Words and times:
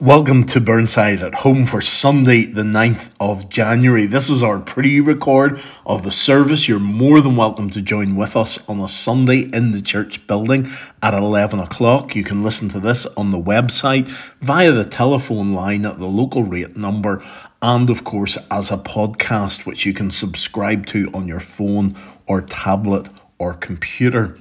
Welcome 0.00 0.44
to 0.44 0.60
Burnside 0.60 1.24
at 1.24 1.34
home 1.34 1.66
for 1.66 1.80
Sunday, 1.80 2.44
the 2.44 2.62
9th 2.62 3.12
of 3.18 3.48
January. 3.48 4.06
This 4.06 4.30
is 4.30 4.44
our 4.44 4.60
pre 4.60 5.00
record 5.00 5.60
of 5.84 6.04
the 6.04 6.12
service. 6.12 6.68
You're 6.68 6.78
more 6.78 7.20
than 7.20 7.34
welcome 7.34 7.68
to 7.70 7.82
join 7.82 8.14
with 8.14 8.36
us 8.36 8.64
on 8.68 8.78
a 8.78 8.88
Sunday 8.88 9.50
in 9.52 9.72
the 9.72 9.82
church 9.82 10.24
building 10.28 10.68
at 11.02 11.14
11 11.14 11.58
o'clock. 11.58 12.14
You 12.14 12.22
can 12.22 12.44
listen 12.44 12.68
to 12.68 12.78
this 12.78 13.06
on 13.16 13.32
the 13.32 13.42
website 13.42 14.06
via 14.38 14.70
the 14.70 14.84
telephone 14.84 15.52
line 15.52 15.84
at 15.84 15.98
the 15.98 16.06
local 16.06 16.44
rate 16.44 16.76
number, 16.76 17.20
and 17.60 17.90
of 17.90 18.04
course, 18.04 18.38
as 18.52 18.70
a 18.70 18.76
podcast, 18.76 19.66
which 19.66 19.84
you 19.84 19.92
can 19.92 20.12
subscribe 20.12 20.86
to 20.86 21.10
on 21.12 21.26
your 21.26 21.40
phone 21.40 21.96
or 22.28 22.40
tablet 22.40 23.08
or 23.36 23.52
computer. 23.52 24.38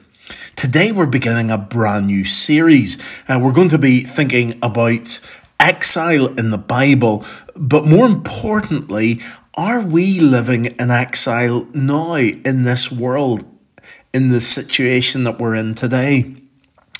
Today, 0.55 0.91
we're 0.91 1.07
beginning 1.07 1.49
a 1.49 1.57
brand 1.57 2.05
new 2.05 2.25
series. 2.25 3.01
Uh, 3.27 3.39
we're 3.41 3.53
going 3.53 3.69
to 3.69 3.77
be 3.79 4.01
thinking 4.01 4.59
about 4.61 5.19
exile 5.59 6.27
in 6.35 6.49
the 6.49 6.57
Bible, 6.57 7.25
but 7.55 7.85
more 7.85 8.05
importantly, 8.05 9.21
are 9.55 9.81
we 9.81 10.19
living 10.19 10.65
in 10.65 10.91
exile 10.91 11.67
now 11.73 12.15
in 12.15 12.63
this 12.63 12.91
world, 12.91 13.43
in 14.13 14.29
the 14.29 14.41
situation 14.41 15.23
that 15.23 15.39
we're 15.39 15.55
in 15.55 15.73
today? 15.73 16.35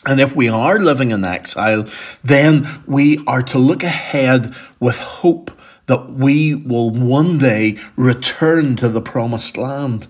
And 0.06 0.20
if 0.20 0.36
we 0.36 0.48
are 0.50 0.80
living 0.80 1.12
in 1.12 1.24
exile, 1.24 1.86
then 2.24 2.66
we 2.88 3.20
are 3.28 3.44
to 3.44 3.60
look 3.60 3.84
ahead 3.84 4.56
with 4.80 4.98
hope 5.00 5.52
that 5.88 6.10
we 6.10 6.56
will 6.56 6.90
one 6.90 7.38
day 7.38 7.78
return 7.96 8.76
to 8.78 8.90
the 8.90 9.02
promised 9.02 9.58
land. 9.58 10.08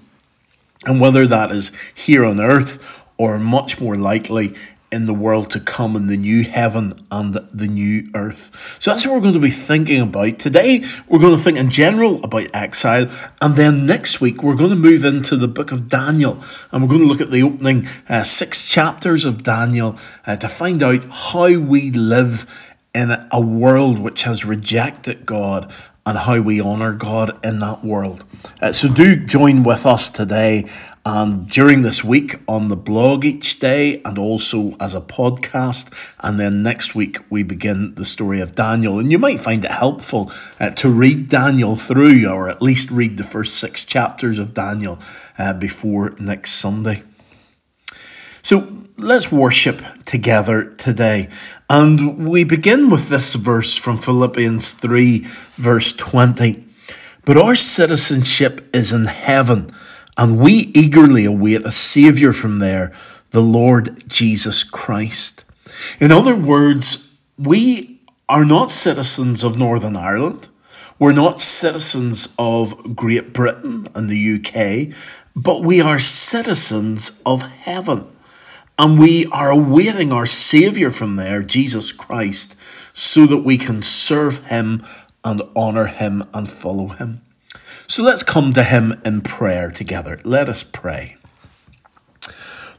And 0.86 1.02
whether 1.02 1.28
that 1.28 1.52
is 1.52 1.72
here 1.94 2.24
on 2.24 2.40
earth 2.40 3.04
or 3.18 3.40
much 3.40 3.82
more 3.82 3.96
likely 3.96 4.56
in 4.92 5.06
the 5.06 5.14
world 5.14 5.50
to 5.52 5.60
come 5.60 5.96
in 5.96 6.08
the 6.08 6.18
new 6.18 6.44
heaven 6.44 6.94
and 7.12 7.34
the 7.34 7.68
new 7.68 8.10
earth. 8.14 8.78
So 8.80 8.92
that's 8.92 9.06
what 9.06 9.16
we're 9.16 9.22
going 9.22 9.34
to 9.34 9.40
be 9.40 9.50
thinking 9.50 10.02
about. 10.02 10.40
Today, 10.40 10.86
we're 11.08 11.20
going 11.20 11.36
to 11.36 11.42
think 11.44 11.58
in 11.58 11.70
general 11.70 12.24
about 12.24 12.50
exile, 12.54 13.10
and 13.42 13.56
then 13.56 13.86
next 13.86 14.22
week, 14.22 14.42
we're 14.42 14.56
going 14.56 14.70
to 14.70 14.76
move 14.76 15.04
into 15.04 15.36
the 15.36 15.48
book 15.48 15.72
of 15.72 15.90
Daniel, 15.90 16.44
and 16.72 16.82
we're 16.82 16.90
going 16.90 17.02
to 17.02 17.08
look 17.08 17.22
at 17.22 17.32
the 17.32 17.44
opening 17.44 17.86
uh, 18.08 18.24
six 18.24 18.68
chapters 18.68 19.26
of 19.26 19.44
Daniel 19.44 19.98
uh, 20.26 20.38
to 20.38 20.48
find 20.48 20.82
out 20.82 21.04
how 21.06 21.60
we 21.60 21.92
live 21.92 22.46
in 22.94 23.12
a 23.32 23.42
world 23.42 24.00
which 24.00 24.24
has 24.24 24.46
rejected 24.46 25.26
God 25.26 25.72
and 26.06 26.18
how 26.18 26.40
we 26.40 26.62
honour 26.62 26.94
God 26.94 27.38
in 27.46 27.60
that 27.60 27.84
world. 27.84 28.24
Uh, 28.62 28.72
so 28.72 28.88
do 28.88 29.26
join 29.26 29.64
with 29.64 29.86
us 29.86 30.08
today 30.08 30.70
and 31.10 31.50
during 31.50 31.84
this 31.84 32.04
week 32.04 32.36
on 32.50 32.68
the 32.68 32.76
blog 32.76 33.24
each 33.24 33.60
day 33.60 34.02
and 34.04 34.18
also 34.18 34.76
as 34.78 34.94
a 34.94 35.00
podcast. 35.00 35.90
And 36.20 36.38
then 36.38 36.62
next 36.62 36.96
week 36.96 37.20
we 37.30 37.44
begin 37.44 37.96
the 37.96 38.04
story 38.04 38.42
of 38.42 38.56
Daniel. 38.56 39.00
And 39.00 39.10
you 39.10 39.18
might 39.18 39.40
find 39.40 39.64
it 39.64 39.72
helpful 39.72 40.30
uh, 40.60 40.72
to 40.72 40.90
read 40.90 41.30
Daniel 41.30 41.78
through 41.78 42.28
or 42.28 42.50
at 42.50 42.62
least 42.62 42.92
read 42.92 43.16
the 43.16 43.24
first 43.24 43.56
six 43.56 43.86
chapters 43.86 44.38
of 44.38 44.54
Daniel 44.54 45.00
uh, 45.38 45.54
before 45.54 46.14
next 46.20 46.52
Sunday. 46.52 47.04
So 48.42 48.84
let's 48.98 49.32
worship 49.32 49.82
together 50.04 50.74
today. 50.76 51.30
And 51.70 52.28
we 52.28 52.44
begin 52.44 52.90
with 52.90 53.08
this 53.08 53.34
verse 53.36 53.78
from 53.78 53.98
Philippians 53.98 54.74
3, 54.74 55.20
verse 55.56 55.94
20. 55.94 56.66
But 57.24 57.38
our 57.38 57.56
citizenship 57.56 58.68
is 58.76 58.92
in 58.92 59.06
heaven 59.06 59.72
and 60.18 60.40
we 60.40 60.72
eagerly 60.74 61.26
await 61.26 61.66
a 61.66 61.72
Saviour 61.72 62.34
from 62.34 62.60
there, 62.60 62.92
the 63.30 63.42
Lord 63.42 64.04
Jesus 64.08 64.64
Christ. 64.64 65.46
In 66.00 66.12
other 66.12 66.36
words, 66.36 67.14
we 67.38 68.02
are 68.28 68.44
not 68.44 68.72
citizens 68.72 69.44
of 69.44 69.58
Northern 69.58 69.96
Ireland. 69.96 70.50
We're 71.00 71.12
not 71.12 71.40
citizens 71.40 72.34
of 72.40 72.96
Great 72.96 73.32
Britain 73.32 73.88
and 73.94 74.10
the 74.10 74.36
UK, 74.36 74.96
but 75.36 75.62
we 75.62 75.80
are 75.80 76.00
citizens 76.00 77.22
of 77.26 77.44
heaven. 77.44 78.08
And 78.80 79.00
we 79.00 79.28
are 79.28 79.52
awaiting 79.52 80.12
our 80.12 80.26
Saviour 80.26 80.92
from 80.92 81.16
there, 81.16 81.44
Jesus 81.44 81.92
Christ, 81.92 82.56
so 82.94 83.26
that 83.28 83.40
we 83.40 83.58
can 83.58 83.84
serve 83.84 84.46
Him 84.46 84.84
and 85.24 85.42
honour 85.56 85.86
Him 85.86 86.24
and 86.34 86.50
follow 86.50 86.88
Him. 86.88 87.22
So 87.90 88.04
let's 88.04 88.24
come 88.24 88.52
to 88.52 88.64
Him 88.64 89.00
in 89.06 89.22
prayer 89.22 89.72
together. 89.72 90.20
Let 90.26 90.50
us 90.50 90.62
pray. 90.62 91.16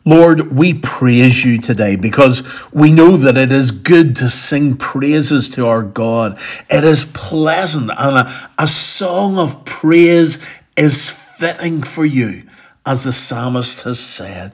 Lord, 0.04 0.52
we 0.52 0.74
praise 0.74 1.44
you 1.44 1.58
today 1.58 1.96
because 1.96 2.42
we 2.72 2.92
know 2.92 3.16
that 3.16 3.36
it 3.36 3.50
is 3.50 3.70
good 3.70 4.14
to 4.16 4.28
sing 4.28 4.76
praises 4.76 5.48
to 5.50 5.66
our 5.66 5.82
God. 5.82 6.38
It 6.70 6.84
is 6.84 7.04
pleasant, 7.06 7.90
and 7.98 8.16
a, 8.16 8.50
a 8.58 8.66
song 8.66 9.38
of 9.38 9.64
praise 9.64 10.44
is 10.76 11.10
fitting 11.10 11.82
for 11.82 12.04
you, 12.04 12.44
as 12.84 13.04
the 13.04 13.12
psalmist 13.12 13.82
has 13.82 13.98
said. 13.98 14.52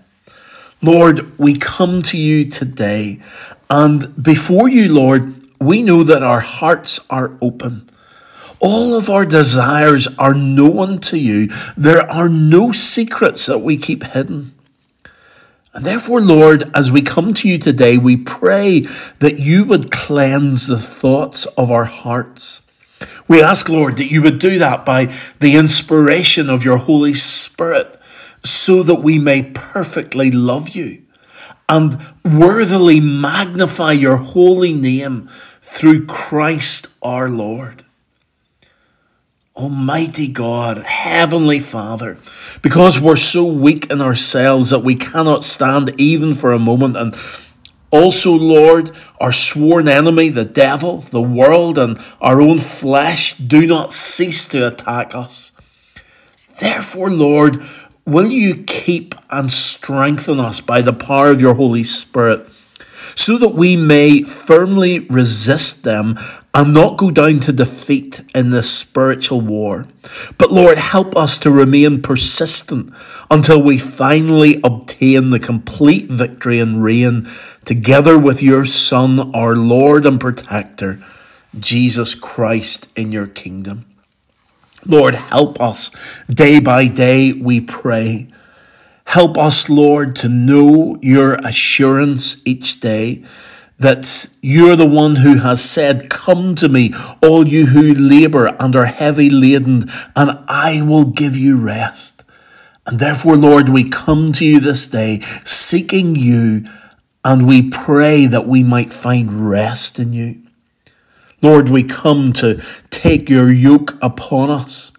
Lord, 0.80 1.36
we 1.36 1.58
come 1.58 2.00
to 2.02 2.18
you 2.18 2.48
today, 2.48 3.20
and 3.68 4.22
before 4.22 4.68
you, 4.68 4.92
Lord, 4.92 5.34
we 5.60 5.82
know 5.82 6.04
that 6.04 6.22
our 6.22 6.40
hearts 6.40 7.00
are 7.10 7.36
open. 7.40 7.90
All 8.66 8.94
of 8.94 9.10
our 9.10 9.26
desires 9.26 10.08
are 10.18 10.32
known 10.32 10.98
to 11.00 11.18
you. 11.18 11.48
There 11.76 12.10
are 12.10 12.30
no 12.30 12.72
secrets 12.72 13.44
that 13.44 13.58
we 13.58 13.76
keep 13.76 14.02
hidden. 14.02 14.54
And 15.74 15.84
therefore, 15.84 16.22
Lord, 16.22 16.70
as 16.74 16.90
we 16.90 17.02
come 17.02 17.34
to 17.34 17.48
you 17.48 17.58
today, 17.58 17.98
we 17.98 18.16
pray 18.16 18.86
that 19.18 19.38
you 19.38 19.64
would 19.64 19.90
cleanse 19.90 20.66
the 20.66 20.78
thoughts 20.78 21.44
of 21.58 21.70
our 21.70 21.84
hearts. 21.84 22.62
We 23.28 23.42
ask, 23.42 23.68
Lord, 23.68 23.98
that 23.98 24.10
you 24.10 24.22
would 24.22 24.38
do 24.38 24.58
that 24.58 24.86
by 24.86 25.14
the 25.40 25.56
inspiration 25.56 26.48
of 26.48 26.64
your 26.64 26.78
Holy 26.78 27.12
Spirit 27.12 28.00
so 28.42 28.82
that 28.82 29.02
we 29.02 29.18
may 29.18 29.50
perfectly 29.52 30.30
love 30.30 30.70
you 30.70 31.02
and 31.68 32.00
worthily 32.24 32.98
magnify 32.98 33.92
your 33.92 34.16
holy 34.16 34.72
name 34.72 35.28
through 35.60 36.06
Christ 36.06 36.86
our 37.02 37.28
Lord. 37.28 37.83
Almighty 39.56 40.26
God, 40.26 40.78
Heavenly 40.78 41.60
Father, 41.60 42.18
because 42.60 42.98
we're 42.98 43.14
so 43.14 43.44
weak 43.44 43.88
in 43.88 44.00
ourselves 44.00 44.70
that 44.70 44.80
we 44.80 44.96
cannot 44.96 45.44
stand 45.44 45.94
even 45.96 46.34
for 46.34 46.50
a 46.50 46.58
moment, 46.58 46.96
and 46.96 47.14
also, 47.92 48.32
Lord, 48.32 48.90
our 49.20 49.30
sworn 49.30 49.86
enemy, 49.86 50.28
the 50.28 50.44
devil, 50.44 51.02
the 51.02 51.22
world, 51.22 51.78
and 51.78 52.00
our 52.20 52.40
own 52.40 52.58
flesh 52.58 53.34
do 53.34 53.64
not 53.64 53.92
cease 53.92 54.48
to 54.48 54.66
attack 54.66 55.14
us. 55.14 55.52
Therefore, 56.58 57.10
Lord, 57.10 57.62
will 58.04 58.32
you 58.32 58.64
keep 58.64 59.14
and 59.30 59.52
strengthen 59.52 60.40
us 60.40 60.60
by 60.60 60.82
the 60.82 60.92
power 60.92 61.30
of 61.30 61.40
your 61.40 61.54
Holy 61.54 61.84
Spirit? 61.84 62.48
so 63.16 63.38
that 63.38 63.50
we 63.50 63.76
may 63.76 64.22
firmly 64.22 64.98
resist 64.98 65.84
them 65.84 66.18
and 66.54 66.72
not 66.72 66.96
go 66.96 67.10
down 67.10 67.40
to 67.40 67.52
defeat 67.52 68.22
in 68.34 68.50
this 68.50 68.72
spiritual 68.72 69.40
war. 69.40 69.88
But 70.38 70.52
Lord, 70.52 70.78
help 70.78 71.16
us 71.16 71.36
to 71.38 71.50
remain 71.50 72.00
persistent 72.00 72.92
until 73.30 73.60
we 73.60 73.76
finally 73.76 74.60
obtain 74.62 75.30
the 75.30 75.40
complete 75.40 76.08
victory 76.08 76.60
and 76.60 76.82
reign 76.82 77.28
together 77.64 78.18
with 78.18 78.42
your 78.42 78.64
Son, 78.64 79.34
our 79.34 79.56
Lord 79.56 80.06
and 80.06 80.20
Protector, 80.20 81.02
Jesus 81.58 82.14
Christ, 82.14 82.88
in 82.96 83.10
your 83.10 83.26
kingdom. 83.26 83.86
Lord, 84.86 85.14
help 85.14 85.60
us 85.60 85.90
day 86.28 86.60
by 86.60 86.86
day, 86.86 87.32
we 87.32 87.60
pray 87.60 88.28
Help 89.06 89.36
us, 89.36 89.68
Lord, 89.68 90.16
to 90.16 90.28
know 90.28 90.98
your 91.00 91.34
assurance 91.34 92.40
each 92.44 92.80
day 92.80 93.22
that 93.78 94.26
you're 94.40 94.76
the 94.76 94.86
one 94.86 95.16
who 95.16 95.38
has 95.38 95.62
said, 95.62 96.08
Come 96.08 96.54
to 96.56 96.68
me, 96.68 96.92
all 97.22 97.46
you 97.46 97.66
who 97.66 97.92
labour 97.94 98.54
and 98.60 98.74
are 98.76 98.86
heavy 98.86 99.30
laden, 99.30 99.90
and 100.14 100.38
I 100.48 100.82
will 100.82 101.04
give 101.04 101.36
you 101.36 101.56
rest. 101.56 102.22
And 102.86 102.98
therefore, 102.98 103.36
Lord, 103.36 103.68
we 103.68 103.88
come 103.88 104.32
to 104.32 104.44
you 104.44 104.60
this 104.60 104.86
day 104.86 105.20
seeking 105.44 106.14
you, 106.16 106.64
and 107.24 107.46
we 107.46 107.68
pray 107.70 108.26
that 108.26 108.46
we 108.46 108.62
might 108.62 108.92
find 108.92 109.48
rest 109.48 109.98
in 109.98 110.12
you. 110.12 110.42
Lord, 111.40 111.68
we 111.68 111.82
come 111.82 112.32
to 112.34 112.62
take 112.90 113.28
your 113.28 113.50
yoke 113.50 113.98
upon 114.00 114.50
us, 114.50 114.92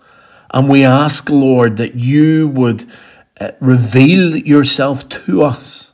and 0.51 0.69
we 0.69 0.83
ask, 0.83 1.29
Lord, 1.29 1.77
that 1.77 1.95
you 1.95 2.47
would 2.49 2.85
uh, 3.39 3.51
reveal 3.59 4.35
yourself 4.35 5.07
to 5.09 5.43
us. 5.43 5.84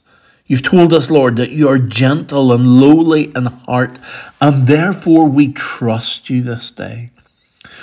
You've 0.51 0.63
told 0.63 0.92
us, 0.92 1.09
Lord, 1.09 1.38
that 1.38 1.53
you 1.53 1.69
are 1.69 1.77
gentle 1.77 2.51
and 2.51 2.77
lowly 2.77 3.31
in 3.33 3.45
heart, 3.45 3.98
and 4.42 4.68
therefore 4.68 5.25
we 5.30 5.53
trust 5.53 6.30
you 6.30 6.42
this 6.42 6.69
day. 6.69 7.12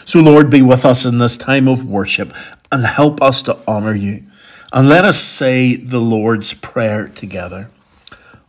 So, 0.04 0.20
Lord, 0.20 0.50
be 0.50 0.60
with 0.60 0.84
us 0.84 1.06
in 1.06 1.16
this 1.16 1.38
time 1.38 1.66
of 1.66 1.88
worship 1.88 2.30
and 2.70 2.84
help 2.84 3.22
us 3.22 3.40
to 3.44 3.56
honour 3.66 3.94
you. 3.94 4.24
And 4.70 4.86
let 4.86 5.06
us 5.06 5.16
say 5.16 5.76
the 5.76 5.98
Lord's 5.98 6.52
Prayer 6.52 7.08
together. 7.08 7.70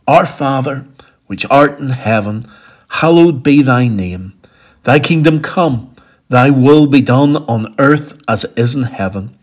Our 0.06 0.26
Father, 0.26 0.84
which 1.26 1.46
art 1.48 1.78
in 1.78 1.88
heaven, 1.88 2.42
hallowed 2.90 3.42
be 3.42 3.62
thy 3.62 3.88
name. 3.88 4.34
Thy 4.82 4.98
kingdom 4.98 5.40
come, 5.40 5.94
thy 6.28 6.50
will 6.50 6.86
be 6.86 7.00
done 7.00 7.36
on 7.36 7.74
earth 7.78 8.20
as 8.28 8.44
it 8.44 8.52
is 8.58 8.74
in 8.74 8.82
heaven. 8.82 9.34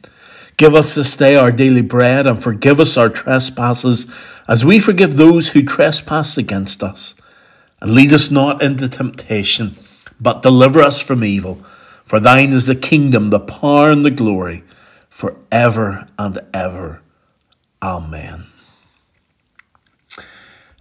Give 0.58 0.74
us 0.74 0.96
this 0.96 1.16
day 1.16 1.36
our 1.36 1.52
daily 1.52 1.84
bread 1.84 2.26
and 2.26 2.42
forgive 2.42 2.80
us 2.80 2.98
our 2.98 3.10
trespasses 3.10 4.08
as 4.48 4.64
we 4.64 4.80
forgive 4.80 5.18
those 5.18 5.50
who 5.50 5.64
trespass 5.64 6.38
against 6.38 6.82
us. 6.82 7.14
And 7.82 7.94
lead 7.94 8.12
us 8.14 8.32
not 8.32 8.62
into 8.62 8.90
temptation, 8.90 9.76
but 10.20 10.42
deliver 10.42 10.82
us 10.82 11.02
from 11.02 11.24
evil. 11.24 11.56
For 12.06 12.20
thine 12.20 12.52
is 12.52 12.66
the 12.66 12.76
kingdom, 12.76 13.30
the 13.30 13.40
power, 13.40 13.92
and 13.92 14.04
the 14.04 14.12
glory, 14.12 14.64
for 15.10 15.38
ever 15.52 16.08
and 16.18 16.40
ever. 16.54 17.02
Amen. 17.82 18.48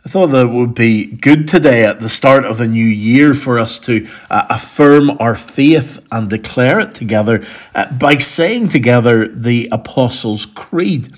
I 0.07 0.09
thought 0.09 0.29
that 0.29 0.47
it 0.47 0.53
would 0.53 0.73
be 0.73 1.17
good 1.17 1.49
today 1.49 1.85
at 1.85 1.99
the 1.99 2.09
start 2.09 2.45
of 2.45 2.61
a 2.61 2.69
new 2.69 2.87
year 2.87 3.35
for 3.35 3.59
us 3.59 3.81
to 3.81 4.07
uh, 4.31 4.47
affirm 4.49 5.11
our 5.19 5.35
faith 5.35 5.99
and 6.13 6.31
declare 6.31 6.79
it 6.79 6.95
together 6.95 7.45
uh, 7.75 7.93
by 7.93 8.19
saying 8.19 8.69
together 8.69 9.27
the 9.27 9.69
Apostles' 9.73 10.47
Creed. 10.47 11.09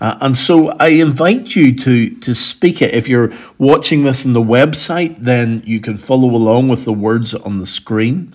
Uh, 0.00 0.16
and 0.20 0.36
so 0.36 0.70
I 0.70 0.88
invite 0.88 1.54
you 1.54 1.74
to, 1.76 2.10
to 2.16 2.34
speak 2.34 2.82
it. 2.82 2.94
If 2.94 3.08
you're 3.08 3.32
watching 3.58 4.04
this 4.04 4.26
on 4.26 4.32
the 4.32 4.42
website, 4.42 5.16
then 5.18 5.62
you 5.64 5.80
can 5.80 5.98
follow 5.98 6.30
along 6.30 6.68
with 6.68 6.84
the 6.84 6.92
words 6.92 7.34
on 7.34 7.58
the 7.58 7.66
screen. 7.66 8.32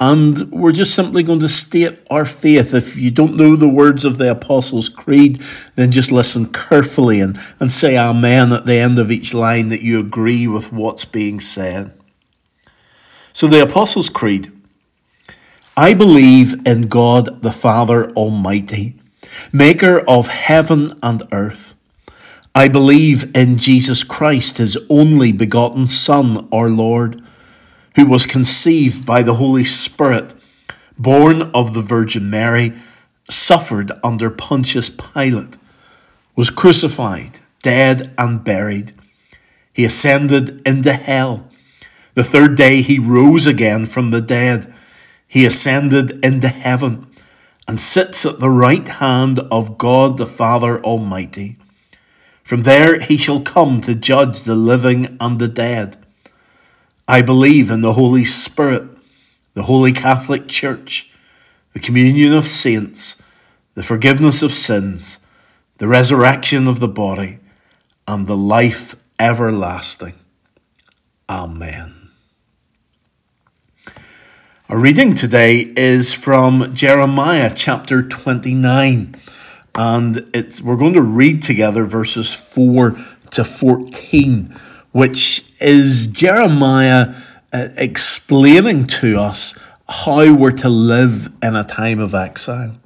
And 0.00 0.50
we're 0.50 0.72
just 0.72 0.94
simply 0.94 1.22
going 1.22 1.40
to 1.40 1.48
state 1.48 1.98
our 2.10 2.24
faith. 2.24 2.74
If 2.74 2.96
you 2.96 3.10
don't 3.10 3.36
know 3.36 3.54
the 3.54 3.68
words 3.68 4.04
of 4.04 4.18
the 4.18 4.30
Apostles' 4.30 4.88
Creed, 4.88 5.40
then 5.76 5.92
just 5.92 6.10
listen 6.10 6.52
carefully 6.52 7.20
and, 7.20 7.38
and 7.60 7.70
say 7.70 7.96
Amen 7.96 8.52
at 8.52 8.66
the 8.66 8.74
end 8.74 8.98
of 8.98 9.12
each 9.12 9.32
line 9.32 9.68
that 9.68 9.82
you 9.82 10.00
agree 10.00 10.48
with 10.48 10.72
what's 10.72 11.04
being 11.04 11.38
said. 11.38 11.92
So, 13.32 13.46
the 13.46 13.62
Apostles' 13.62 14.08
Creed 14.08 14.50
I 15.76 15.92
believe 15.92 16.64
in 16.66 16.82
God 16.82 17.42
the 17.42 17.50
Father 17.50 18.08
Almighty, 18.12 18.94
maker 19.52 20.00
of 20.08 20.28
heaven 20.28 20.92
and 21.02 21.22
earth. 21.32 21.74
I 22.54 22.68
believe 22.68 23.34
in 23.36 23.58
Jesus 23.58 24.04
Christ, 24.04 24.58
his 24.58 24.78
only 24.88 25.32
begotten 25.32 25.86
Son, 25.86 26.48
our 26.52 26.70
Lord 26.70 27.20
who 27.96 28.06
was 28.06 28.26
conceived 28.26 29.06
by 29.06 29.22
the 29.22 29.34
Holy 29.34 29.64
Spirit, 29.64 30.34
born 30.98 31.42
of 31.54 31.74
the 31.74 31.82
Virgin 31.82 32.28
Mary, 32.28 32.74
suffered 33.30 33.92
under 34.02 34.30
Pontius 34.30 34.90
Pilate, 34.90 35.56
was 36.36 36.50
crucified, 36.50 37.38
dead, 37.62 38.12
and 38.18 38.42
buried. 38.42 38.92
He 39.72 39.84
ascended 39.84 40.66
into 40.66 40.92
hell. 40.92 41.48
The 42.14 42.24
third 42.24 42.56
day 42.56 42.82
he 42.82 42.98
rose 42.98 43.46
again 43.46 43.86
from 43.86 44.10
the 44.10 44.20
dead. 44.20 44.72
He 45.26 45.44
ascended 45.44 46.24
into 46.24 46.48
heaven 46.48 47.06
and 47.66 47.80
sits 47.80 48.26
at 48.26 48.40
the 48.40 48.50
right 48.50 48.86
hand 48.86 49.38
of 49.50 49.78
God 49.78 50.18
the 50.18 50.26
Father 50.26 50.82
Almighty. 50.82 51.56
From 52.42 52.62
there 52.62 53.00
he 53.00 53.16
shall 53.16 53.40
come 53.40 53.80
to 53.80 53.94
judge 53.94 54.42
the 54.42 54.54
living 54.54 55.16
and 55.18 55.38
the 55.38 55.48
dead. 55.48 55.96
I 57.08 57.22
believe 57.22 57.70
in 57.70 57.80
the 57.80 57.94
Holy 57.94 58.24
Spirit, 58.24 58.84
the 59.54 59.64
Holy 59.64 59.92
Catholic 59.92 60.48
Church, 60.48 61.10
the 61.72 61.80
communion 61.80 62.32
of 62.32 62.44
saints, 62.44 63.16
the 63.74 63.82
forgiveness 63.82 64.42
of 64.42 64.52
sins, 64.52 65.18
the 65.78 65.88
resurrection 65.88 66.68
of 66.68 66.80
the 66.80 66.88
body, 66.88 67.40
and 68.06 68.26
the 68.26 68.36
life 68.36 68.94
everlasting. 69.18 70.14
Amen. 71.28 72.03
Our 74.70 74.78
reading 74.78 75.12
today 75.14 75.74
is 75.76 76.14
from 76.14 76.74
Jeremiah 76.74 77.52
chapter 77.54 78.02
29, 78.02 79.14
and 79.74 80.30
it's, 80.32 80.62
we're 80.62 80.78
going 80.78 80.94
to 80.94 81.02
read 81.02 81.42
together 81.42 81.84
verses 81.84 82.32
4 82.32 82.96
to 83.32 83.44
14 83.44 84.58
which 84.90 85.52
is 85.60 86.06
Jeremiah 86.06 87.14
uh, 87.52 87.68
explaining 87.76 88.86
to 88.86 89.18
us 89.18 89.58
how 89.86 90.32
we're 90.32 90.50
to 90.52 90.70
live 90.70 91.30
in 91.42 91.56
a 91.56 91.64
time 91.64 91.98
of 91.98 92.14
exile. 92.14 92.76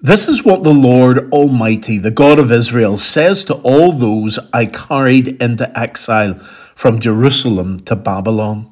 This 0.00 0.26
is 0.26 0.42
what 0.42 0.62
the 0.62 0.72
Lord 0.72 1.30
Almighty, 1.32 1.98
the 1.98 2.10
God 2.10 2.38
of 2.38 2.50
Israel, 2.50 2.96
says 2.96 3.44
to 3.44 3.54
all 3.56 3.92
those 3.92 4.38
I 4.54 4.64
carried 4.64 5.42
into 5.42 5.78
exile 5.78 6.36
from 6.74 6.98
Jerusalem 6.98 7.80
to 7.80 7.94
Babylon 7.94 8.71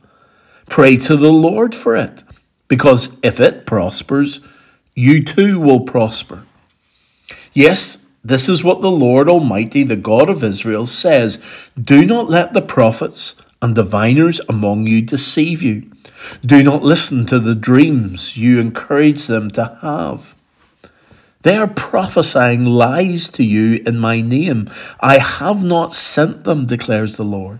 Pray 0.71 0.95
to 0.95 1.17
the 1.17 1.33
Lord 1.33 1.75
for 1.75 1.97
it, 1.97 2.23
because 2.69 3.19
if 3.21 3.41
it 3.41 3.65
prospers, 3.65 4.39
you 4.95 5.21
too 5.21 5.59
will 5.59 5.81
prosper. 5.81 6.43
Yes, 7.51 8.09
this 8.23 8.47
is 8.47 8.63
what 8.63 8.81
the 8.81 8.89
Lord 8.89 9.27
Almighty, 9.27 9.83
the 9.83 9.97
God 9.97 10.29
of 10.29 10.45
Israel, 10.45 10.85
says 10.85 11.43
Do 11.77 12.05
not 12.05 12.29
let 12.29 12.53
the 12.53 12.61
prophets 12.61 13.35
and 13.61 13.75
diviners 13.75 14.39
among 14.47 14.87
you 14.87 15.01
deceive 15.01 15.61
you. 15.61 15.91
Do 16.39 16.63
not 16.63 16.83
listen 16.83 17.25
to 17.25 17.37
the 17.37 17.53
dreams 17.53 18.37
you 18.37 18.61
encourage 18.61 19.27
them 19.27 19.51
to 19.51 19.77
have. 19.81 20.33
They 21.41 21.57
are 21.57 21.67
prophesying 21.67 22.63
lies 22.63 23.27
to 23.31 23.43
you 23.43 23.83
in 23.85 23.99
my 23.99 24.21
name. 24.21 24.69
I 25.01 25.17
have 25.17 25.65
not 25.65 25.93
sent 25.93 26.45
them, 26.45 26.65
declares 26.65 27.17
the 27.17 27.25
Lord. 27.25 27.59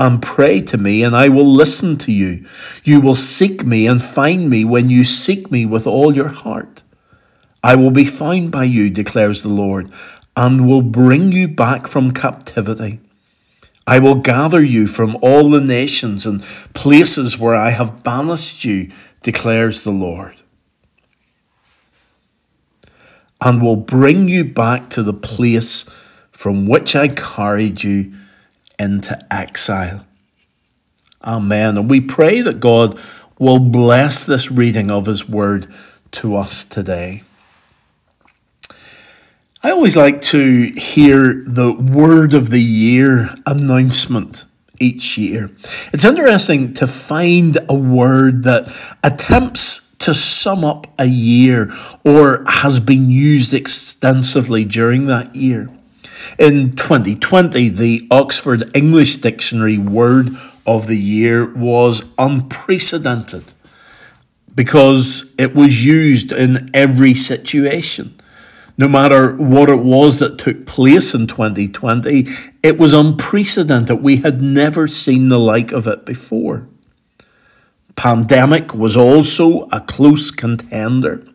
and 0.00 0.20
pray 0.20 0.60
to 0.62 0.76
me, 0.76 1.04
and 1.04 1.14
I 1.14 1.28
will 1.28 1.46
listen 1.46 1.96
to 1.98 2.10
you. 2.10 2.44
You 2.82 3.00
will 3.00 3.14
seek 3.14 3.64
me 3.64 3.86
and 3.86 4.02
find 4.02 4.50
me 4.50 4.64
when 4.64 4.90
you 4.90 5.04
seek 5.04 5.50
me 5.52 5.64
with 5.64 5.86
all 5.86 6.12
your 6.12 6.30
heart. 6.30 6.82
I 7.62 7.76
will 7.76 7.92
be 7.92 8.06
found 8.06 8.50
by 8.50 8.64
you, 8.64 8.90
declares 8.90 9.42
the 9.42 9.48
Lord 9.48 9.92
and 10.36 10.66
will 10.66 10.82
bring 10.82 11.32
you 11.32 11.48
back 11.48 11.86
from 11.86 12.12
captivity. 12.12 13.00
I 13.86 13.98
will 13.98 14.16
gather 14.16 14.62
you 14.62 14.86
from 14.86 15.18
all 15.20 15.50
the 15.50 15.60
nations 15.60 16.24
and 16.24 16.42
places 16.74 17.38
where 17.38 17.56
I 17.56 17.70
have 17.70 18.02
banished 18.02 18.64
you, 18.64 18.90
declares 19.22 19.84
the 19.84 19.90
Lord, 19.90 20.40
and 23.40 23.60
will 23.60 23.76
bring 23.76 24.28
you 24.28 24.44
back 24.44 24.88
to 24.90 25.02
the 25.02 25.12
place 25.12 25.88
from 26.30 26.66
which 26.66 26.94
I 26.94 27.08
carried 27.08 27.82
you 27.82 28.14
into 28.80 29.18
exile. 29.32 30.06
Amen. 31.22 31.76
And 31.76 31.90
we 31.90 32.00
pray 32.00 32.40
that 32.40 32.60
God 32.60 32.98
will 33.38 33.58
bless 33.58 34.24
this 34.24 34.50
reading 34.50 34.90
of 34.90 35.06
His 35.06 35.28
word 35.28 35.72
to 36.12 36.34
us 36.34 36.64
today. 36.64 37.22
I 39.62 39.70
always 39.70 39.96
like 39.96 40.22
to 40.22 40.72
hear 40.76 41.44
the 41.46 41.74
word 41.74 42.32
of 42.32 42.48
the 42.48 42.62
year 42.62 43.28
announcement 43.46 44.46
each 44.78 45.18
year. 45.18 45.50
It's 45.92 46.06
interesting 46.06 46.72
to 46.74 46.86
find 46.86 47.58
a 47.68 47.74
word 47.74 48.44
that 48.44 48.74
attempts 49.04 49.94
to 49.98 50.14
sum 50.14 50.64
up 50.64 50.86
a 50.98 51.04
year 51.04 51.70
or 52.04 52.42
has 52.46 52.80
been 52.80 53.10
used 53.10 53.52
extensively 53.52 54.64
during 54.64 55.04
that 55.06 55.36
year. 55.36 55.68
In 56.38 56.76
2020, 56.76 57.68
the 57.68 58.06
Oxford 58.10 58.70
English 58.76 59.16
Dictionary 59.16 59.78
word 59.78 60.30
of 60.66 60.86
the 60.86 60.98
year 60.98 61.52
was 61.54 62.04
unprecedented. 62.18 63.52
because 64.54 65.32
it 65.38 65.54
was 65.54 65.84
used 65.86 66.32
in 66.32 66.70
every 66.74 67.14
situation. 67.14 68.14
No 68.76 68.88
matter 68.88 69.34
what 69.36 69.68
it 69.68 69.80
was 69.80 70.18
that 70.18 70.38
took 70.38 70.66
place 70.66 71.14
in 71.14 71.26
2020, 71.26 72.26
it 72.62 72.78
was 72.78 72.92
unprecedented. 72.92 74.02
We 74.02 74.16
had 74.16 74.42
never 74.42 74.88
seen 74.88 75.28
the 75.28 75.38
like 75.38 75.72
of 75.72 75.86
it 75.86 76.04
before. 76.04 76.66
Pandemic 77.96 78.74
was 78.74 78.96
also 78.96 79.68
a 79.70 79.80
close 79.80 80.30
contender. 80.30 81.26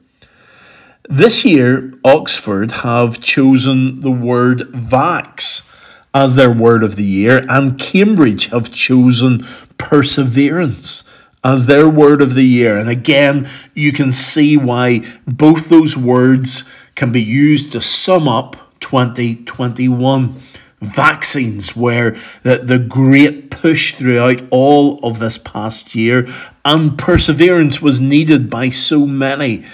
This 1.10 1.46
year, 1.46 1.94
Oxford 2.04 2.72
have 2.72 3.22
chosen 3.22 4.00
the 4.00 4.12
word 4.12 4.62
vax 4.72 5.70
as 6.16 6.34
their 6.34 6.52
word 6.52 6.82
of 6.82 6.96
the 6.96 7.04
year, 7.04 7.46
and 7.48 7.78
Cambridge 7.78 8.48
have 8.48 8.72
chosen 8.72 9.46
perseverance 9.78 11.04
as 11.44 11.68
their 11.68 11.88
word 11.88 12.24
of 12.24 12.34
the 12.34 12.46
year. 12.46 12.76
And 12.76 12.90
again, 12.90 13.48
you 13.76 13.92
can 13.92 14.12
see 14.12 14.58
why 14.58 15.06
both 15.28 15.70
those 15.70 15.96
words 15.96 16.64
can 16.96 17.12
be 17.12 17.22
used 17.22 17.72
to 17.74 17.82
sum 17.82 18.28
up 18.28 18.56
2021 18.80 20.34
vaccines 20.80 21.76
where 21.76 22.12
the, 22.42 22.62
the 22.64 22.80
great 22.80 23.52
push 23.52 23.94
throughout 23.94 24.42
all 24.50 25.00
of 25.04 25.20
this 25.20 25.38
past 25.38 25.94
year 25.94 26.28
and 26.64 26.98
perseverance 26.98 27.80
was 27.80 28.02
needed 28.02 28.50
by 28.50 28.70
so 28.70 29.06
many 29.06 29.66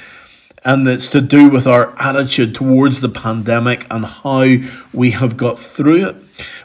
and 0.64 0.88
it's 0.88 1.08
to 1.10 1.22
do 1.22 1.50
with 1.50 1.66
our 1.66 1.94
attitude 2.00 2.54
towards 2.54 3.02
the 3.02 3.10
pandemic 3.10 3.88
and 3.90 4.06
how 4.06 4.46
we 4.94 5.12
have 5.12 5.38
got 5.38 5.58
through 5.58 6.08
it. 6.08 6.16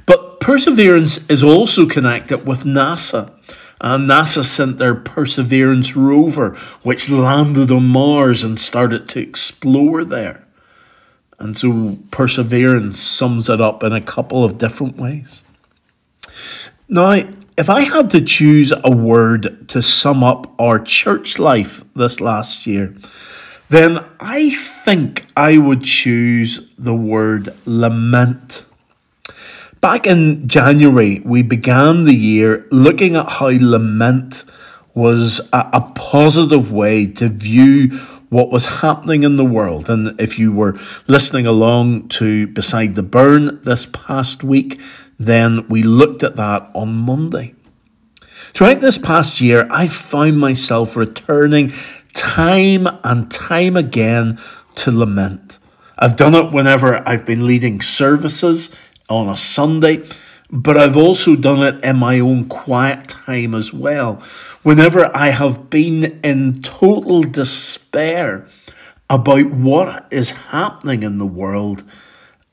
But 0.05 0.41
perseverance 0.41 1.29
is 1.31 1.43
also 1.43 1.87
connected 1.87 2.47
with 2.47 2.65
NASA. 2.65 3.33
And 3.81 4.09
NASA 4.09 4.43
sent 4.43 4.79
their 4.79 4.95
Perseverance 4.95 5.97
rover, 5.97 6.55
which 6.83 7.11
landed 7.11 7.71
on 7.71 7.87
Mars 7.87 8.43
and 8.43 8.59
started 8.59 9.09
to 9.11 9.21
explore 9.21 10.03
there. 10.05 10.47
And 11.39 11.57
so 11.57 11.99
Perseverance 12.11 12.99
sums 12.99 13.51
it 13.51 13.61
up 13.61 13.83
in 13.83 13.93
a 13.93 14.01
couple 14.01 14.45
of 14.45 14.57
different 14.57 14.97
ways. 14.97 15.43
Now, 16.89 17.23
if 17.59 17.69
I 17.69 17.83
had 17.83 18.11
to 18.11 18.21
choose 18.23 18.73
a 18.85 18.91
word 18.91 19.69
to 19.69 19.83
sum 19.83 20.25
up 20.25 20.59
our 20.59 20.79
church 20.79 21.39
life 21.39 21.85
this 21.95 22.21
last 22.21 22.67
year, 22.67 22.95
then 23.69 24.05
I 24.21 24.51
think 24.51 25.27
I 25.37 25.59
would 25.59 25.83
choose 25.83 26.73
the 26.77 26.95
word 26.95 27.49
lament. 27.65 28.65
Back 29.81 30.07
in 30.07 30.49
January, 30.49 31.21
we 31.25 31.43
began 31.43 32.05
the 32.05 32.15
year 32.15 32.67
looking 32.71 33.17
at 33.17 33.33
how 33.33 33.49
lament 33.49 34.45
was 34.95 35.41
a, 35.53 35.69
a, 35.75 35.93
positive 35.95 36.73
way 36.73 37.07
to 37.07 37.29
view 37.29 37.99
what 38.31 38.51
was 38.51 38.81
happening 38.81 39.23
in 39.23 39.37
the 39.37 39.45
world. 39.45 39.91
And 39.91 40.19
if 40.19 40.39
you 40.39 40.53
were 40.53 40.79
listening 41.07 41.47
along 41.47 42.09
to 42.09 42.47
Beside 42.47 42.95
the 42.95 43.03
Burn 43.03 43.61
this 43.63 43.85
past 43.85 44.43
week, 44.43 44.81
then 45.19 45.69
we 45.69 45.83
looked 45.83 46.23
at 46.23 46.37
that 46.37 46.71
on 46.75 46.95
Monday. 46.95 47.55
Throughout 48.55 48.81
this 48.81 48.97
past 48.97 49.41
year, 49.41 49.69
I 49.71 49.87
found 49.87 50.39
myself 50.39 50.97
returning 50.97 51.73
time 52.17 52.89
and 53.05 53.31
time 53.31 53.77
again 53.77 54.39
to 54.77 54.91
lament. 54.91 55.59
I've 55.99 56.17
done 56.17 56.35
it 56.35 56.53
whenever 56.53 57.07
I've 57.09 57.25
been 57.25 57.47
leading 57.47 57.81
services 57.81 58.75
on 59.09 59.29
a 59.29 59.37
Sunday, 59.37 60.03
but 60.51 60.77
I've 60.77 60.97
also 60.97 61.37
done 61.37 61.63
it 61.63 61.83
in 61.85 61.97
my 61.99 62.19
own 62.19 62.49
quiet 62.49 63.09
time 63.09 63.55
as 63.55 63.73
well. 63.73 64.23
Whenever 64.63 65.15
I 65.17 65.29
have 65.29 65.71
been 65.71 66.21
in 66.23 66.63
total 66.63 67.23
despair 67.23 68.47
about 69.09 69.51
what 69.51 70.07
is 70.11 70.31
happening 70.31 71.03
in 71.03 71.19
the 71.19 71.27
world, 71.27 71.85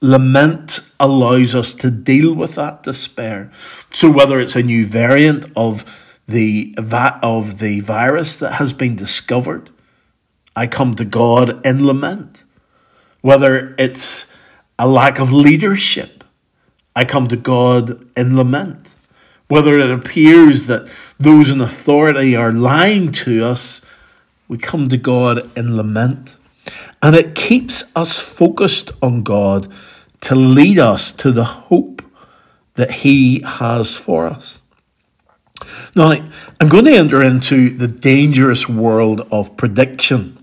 lament 0.01 0.81
allows 0.99 1.55
us 1.55 1.73
to 1.75 1.89
deal 1.89 2.33
with 2.33 2.55
that 2.55 2.83
despair. 2.83 3.51
So 3.91 4.11
whether 4.11 4.39
it's 4.39 4.55
a 4.55 4.63
new 4.63 4.85
variant 4.85 5.51
of 5.55 6.02
the 6.27 6.75
of 6.77 7.59
the 7.59 7.79
virus 7.81 8.39
that 8.39 8.53
has 8.53 8.73
been 8.73 8.95
discovered, 8.95 9.69
I 10.55 10.67
come 10.67 10.95
to 10.95 11.05
God 11.05 11.65
in 11.65 11.85
lament. 11.85 12.43
Whether 13.21 13.75
it's 13.77 14.31
a 14.77 14.87
lack 14.87 15.19
of 15.19 15.31
leadership, 15.31 16.23
I 16.95 17.05
come 17.05 17.27
to 17.27 17.37
God 17.37 18.07
in 18.15 18.35
lament. 18.35 18.95
Whether 19.47 19.77
it 19.79 19.91
appears 19.91 20.67
that 20.67 20.89
those 21.19 21.49
in 21.49 21.61
authority 21.61 22.35
are 22.35 22.51
lying 22.51 23.11
to 23.11 23.45
us, 23.45 23.85
we 24.47 24.57
come 24.57 24.89
to 24.89 24.97
God 24.97 25.49
in 25.57 25.75
lament. 25.75 26.37
And 27.01 27.15
it 27.15 27.35
keeps 27.35 27.95
us 27.95 28.19
focused 28.19 28.91
on 29.01 29.23
God 29.23 29.71
to 30.21 30.35
lead 30.35 30.79
us 30.79 31.11
to 31.11 31.31
the 31.31 31.43
hope 31.43 32.01
that 32.75 32.91
He 32.91 33.41
has 33.41 33.95
for 33.95 34.25
us. 34.25 34.59
Now, 35.95 36.13
I'm 36.59 36.69
going 36.69 36.85
to 36.85 36.95
enter 36.95 37.21
into 37.21 37.69
the 37.69 37.87
dangerous 37.87 38.67
world 38.67 39.27
of 39.31 39.55
prediction. 39.57 40.37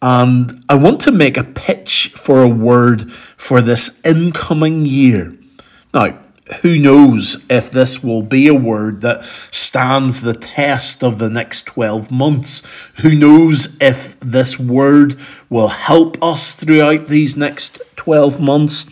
And 0.00 0.64
I 0.68 0.74
want 0.76 1.00
to 1.02 1.12
make 1.12 1.36
a 1.36 1.44
pitch 1.44 2.12
for 2.14 2.42
a 2.42 2.48
word 2.48 3.12
for 3.12 3.60
this 3.60 4.00
incoming 4.04 4.86
year. 4.86 5.36
Now, 5.92 6.18
who 6.62 6.78
knows 6.78 7.44
if 7.50 7.70
this 7.70 8.02
will 8.02 8.22
be 8.22 8.48
a 8.48 8.54
word 8.54 9.00
that 9.02 9.24
stands 9.50 10.20
the 10.20 10.34
test 10.34 11.02
of 11.02 11.18
the 11.18 11.28
next 11.28 11.66
12 11.66 12.10
months? 12.10 12.62
Who 13.02 13.14
knows 13.14 13.76
if 13.80 14.18
this 14.20 14.58
word 14.58 15.16
will 15.50 15.68
help 15.68 16.22
us 16.22 16.54
throughout 16.54 17.06
these 17.06 17.36
next 17.36 17.80
12 18.08 18.40
months? 18.40 18.86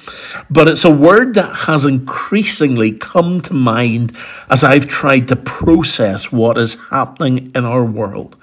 But 0.50 0.68
it's 0.68 0.84
a 0.84 0.94
word 0.94 1.32
that 1.36 1.64
has 1.64 1.86
increasingly 1.86 2.92
come 2.92 3.40
to 3.40 3.54
mind 3.54 4.14
as 4.50 4.62
I've 4.62 4.86
tried 4.86 5.28
to 5.28 5.36
process 5.36 6.30
what 6.30 6.58
is 6.58 6.76
happening 6.90 7.50
in 7.54 7.64
our 7.64 7.82
world. 7.82 8.36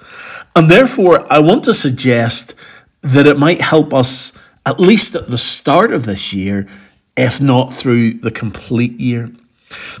And 0.56 0.68
therefore, 0.68 1.32
I 1.32 1.38
want 1.38 1.62
to 1.64 1.74
suggest 1.74 2.56
that 3.02 3.24
it 3.24 3.38
might 3.38 3.60
help 3.60 3.94
us, 3.94 4.36
at 4.66 4.80
least 4.80 5.14
at 5.14 5.28
the 5.28 5.38
start 5.38 5.92
of 5.92 6.06
this 6.06 6.32
year, 6.32 6.66
if 7.16 7.40
not 7.40 7.72
through 7.72 8.14
the 8.14 8.32
complete 8.32 8.98
year. 8.98 9.30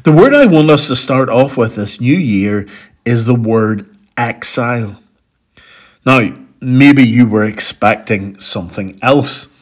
The 0.02 0.10
word 0.10 0.34
I 0.34 0.46
want 0.46 0.70
us 0.70 0.88
to 0.88 0.96
start 0.96 1.28
off 1.28 1.56
with 1.56 1.76
this 1.76 2.00
new 2.00 2.16
year 2.16 2.66
is 3.04 3.26
the 3.26 3.36
word 3.36 3.88
exile. 4.16 5.00
Now, 6.04 6.36
maybe 6.60 7.04
you 7.04 7.28
were 7.28 7.44
expecting 7.44 8.40
something 8.40 8.98
else, 9.02 9.53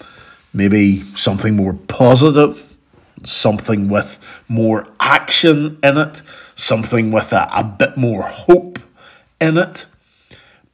maybe 0.52 1.02
something 1.14 1.56
more 1.56 1.74
positive, 1.74 2.76
something 3.24 3.88
with 3.88 4.18
more 4.48 4.86
action 5.00 5.78
in 5.82 5.98
it, 5.98 6.22
something 6.54 7.10
with 7.10 7.32
a, 7.32 7.48
a 7.54 7.64
bit 7.64 7.96
more 7.96 8.22
hope 8.22 8.78
in 9.40 9.58
it. 9.58 9.86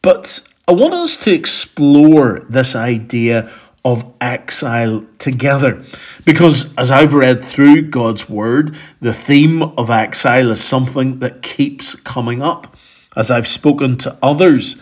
But 0.02 0.42
I 0.66 0.72
want 0.72 0.94
us 0.94 1.16
to 1.18 1.32
explore 1.32 2.40
this 2.48 2.74
idea 2.76 3.50
of 3.84 4.12
exile 4.20 5.04
together. 5.18 5.82
Because 6.24 6.74
as 6.76 6.90
I've 6.90 7.14
read 7.14 7.44
through 7.44 7.82
God's 7.82 8.28
word, 8.28 8.76
the 9.00 9.14
theme 9.14 9.62
of 9.62 9.88
exile 9.88 10.50
is 10.50 10.62
something 10.62 11.20
that 11.20 11.42
keeps 11.42 11.94
coming 11.94 12.42
up. 12.42 12.76
As 13.16 13.30
I've 13.30 13.48
spoken 13.48 13.96
to 13.98 14.16
others, 14.22 14.80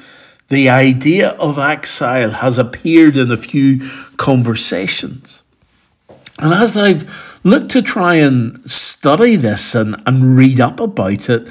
the 0.49 0.69
idea 0.69 1.31
of 1.31 1.59
exile 1.59 2.31
has 2.31 2.59
appeared 2.59 3.17
in 3.17 3.31
a 3.31 3.37
few 3.37 3.89
conversations. 4.17 5.43
And 6.39 6.53
as 6.53 6.77
I've 6.77 7.41
looked 7.45 7.71
to 7.71 7.83
try 7.83 8.17
and 8.17 8.71
study 8.71 9.37
this 9.37 9.75
and, 9.75 9.97
and 10.07 10.37
read 10.37 10.61
up 10.61 10.81
about 10.81 11.29
it, 11.29 11.49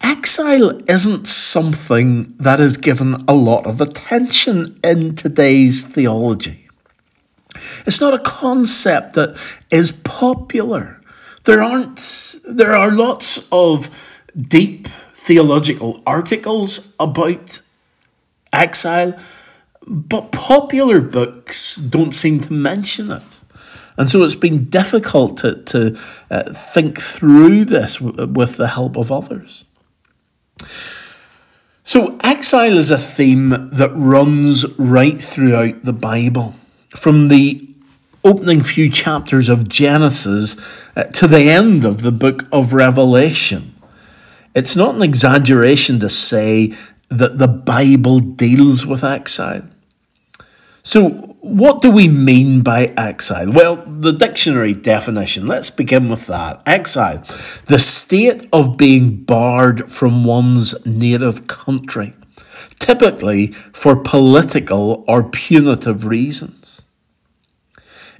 exile 0.00 0.80
isn't 0.88 1.26
something 1.28 2.34
that 2.38 2.60
is 2.60 2.76
given 2.76 3.24
a 3.28 3.34
lot 3.34 3.66
of 3.66 3.80
attention 3.80 4.78
in 4.84 5.14
today's 5.14 5.84
theology. 5.84 6.68
It's 7.86 8.00
not 8.00 8.14
a 8.14 8.18
concept 8.18 9.14
that 9.14 9.36
is 9.70 9.92
popular. 9.92 11.00
There 11.44 11.62
aren't 11.62 12.36
there 12.44 12.74
are 12.74 12.90
lots 12.90 13.48
of 13.50 13.90
deep 14.36 14.86
theological 15.12 16.02
articles 16.06 16.94
about 16.98 17.60
exile, 18.52 19.18
but 19.86 20.32
popular 20.32 21.00
books 21.00 21.76
don't 21.76 22.14
seem 22.14 22.40
to 22.40 22.52
mention 22.52 23.10
it. 23.10 23.22
And 23.96 24.08
so 24.08 24.22
it's 24.22 24.34
been 24.34 24.66
difficult 24.66 25.38
to, 25.38 25.62
to 25.64 25.98
uh, 26.30 26.52
think 26.52 27.00
through 27.00 27.66
this 27.66 27.96
w- 27.96 28.26
with 28.26 28.56
the 28.56 28.68
help 28.68 28.96
of 28.96 29.12
others. 29.12 29.64
So, 31.84 32.16
exile 32.22 32.78
is 32.78 32.92
a 32.92 32.98
theme 32.98 33.50
that 33.50 33.90
runs 33.94 34.78
right 34.78 35.20
throughout 35.20 35.82
the 35.82 35.92
Bible. 35.92 36.54
From 36.90 37.28
the 37.28 37.68
opening 38.24 38.62
few 38.62 38.88
chapters 38.88 39.48
of 39.48 39.68
Genesis 39.68 40.56
uh, 40.96 41.04
to 41.04 41.26
the 41.26 41.50
end 41.50 41.84
of 41.84 42.02
the 42.02 42.12
book 42.12 42.46
of 42.52 42.72
Revelation. 42.72 43.74
It's 44.54 44.76
not 44.76 44.94
an 44.94 45.02
exaggeration 45.02 45.98
to 46.00 46.08
say 46.08 46.74
that 47.18 47.38
the 47.38 47.48
Bible 47.48 48.20
deals 48.20 48.86
with 48.86 49.04
exile. 49.04 49.68
So, 50.82 51.10
what 51.40 51.80
do 51.80 51.90
we 51.90 52.08
mean 52.08 52.62
by 52.62 52.86
exile? 52.96 53.52
Well, 53.52 53.84
the 53.86 54.12
dictionary 54.12 54.74
definition, 54.74 55.46
let's 55.46 55.70
begin 55.70 56.08
with 56.08 56.26
that. 56.26 56.60
Exile, 56.66 57.22
the 57.66 57.78
state 57.78 58.48
of 58.52 58.76
being 58.76 59.22
barred 59.22 59.90
from 59.90 60.24
one's 60.24 60.84
native 60.84 61.46
country, 61.46 62.14
typically 62.80 63.52
for 63.72 63.94
political 63.94 65.04
or 65.06 65.22
punitive 65.22 66.04
reasons. 66.04 66.82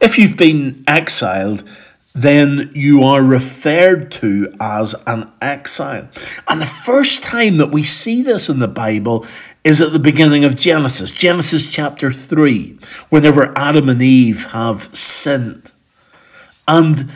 If 0.00 0.18
you've 0.18 0.36
been 0.36 0.84
exiled, 0.86 1.68
then 2.14 2.70
you 2.74 3.02
are 3.02 3.22
referred 3.22 4.10
to 4.12 4.54
as 4.60 4.94
an 5.06 5.30
exile. 5.40 6.08
And 6.46 6.60
the 6.60 6.66
first 6.66 7.22
time 7.22 7.56
that 7.56 7.70
we 7.70 7.82
see 7.82 8.22
this 8.22 8.48
in 8.48 8.58
the 8.58 8.68
Bible 8.68 9.24
is 9.64 9.80
at 9.80 9.92
the 9.92 9.98
beginning 9.98 10.44
of 10.44 10.56
Genesis, 10.56 11.10
Genesis 11.10 11.70
chapter 11.70 12.12
3, 12.12 12.78
whenever 13.08 13.56
Adam 13.56 13.88
and 13.88 14.02
Eve 14.02 14.46
have 14.46 14.94
sinned. 14.94 15.70
And 16.68 17.10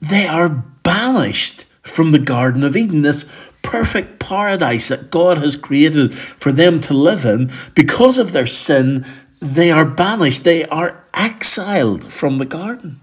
they 0.00 0.26
are 0.26 0.48
banished 0.48 1.64
from 1.82 2.12
the 2.12 2.18
Garden 2.18 2.64
of 2.64 2.76
Eden, 2.76 3.02
this 3.02 3.30
perfect 3.62 4.18
paradise 4.18 4.88
that 4.88 5.10
God 5.10 5.38
has 5.38 5.56
created 5.56 6.12
for 6.14 6.52
them 6.52 6.80
to 6.80 6.94
live 6.94 7.24
in. 7.24 7.50
Because 7.74 8.18
of 8.18 8.32
their 8.32 8.46
sin, 8.46 9.06
they 9.40 9.70
are 9.70 9.84
banished, 9.84 10.44
they 10.44 10.64
are 10.66 11.04
exiled 11.14 12.12
from 12.12 12.38
the 12.38 12.44
garden. 12.44 13.00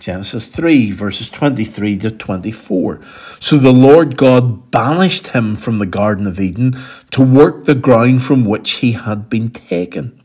Genesis 0.00 0.48
3, 0.48 0.92
verses 0.92 1.28
23 1.28 1.98
to 1.98 2.10
24. 2.10 3.00
So 3.38 3.58
the 3.58 3.72
Lord 3.72 4.16
God 4.16 4.70
banished 4.70 5.28
him 5.28 5.56
from 5.56 5.78
the 5.78 5.86
Garden 5.86 6.26
of 6.26 6.40
Eden 6.40 6.74
to 7.10 7.22
work 7.22 7.64
the 7.64 7.74
ground 7.74 8.22
from 8.22 8.44
which 8.44 8.72
he 8.72 8.92
had 8.92 9.28
been 9.28 9.50
taken. 9.50 10.20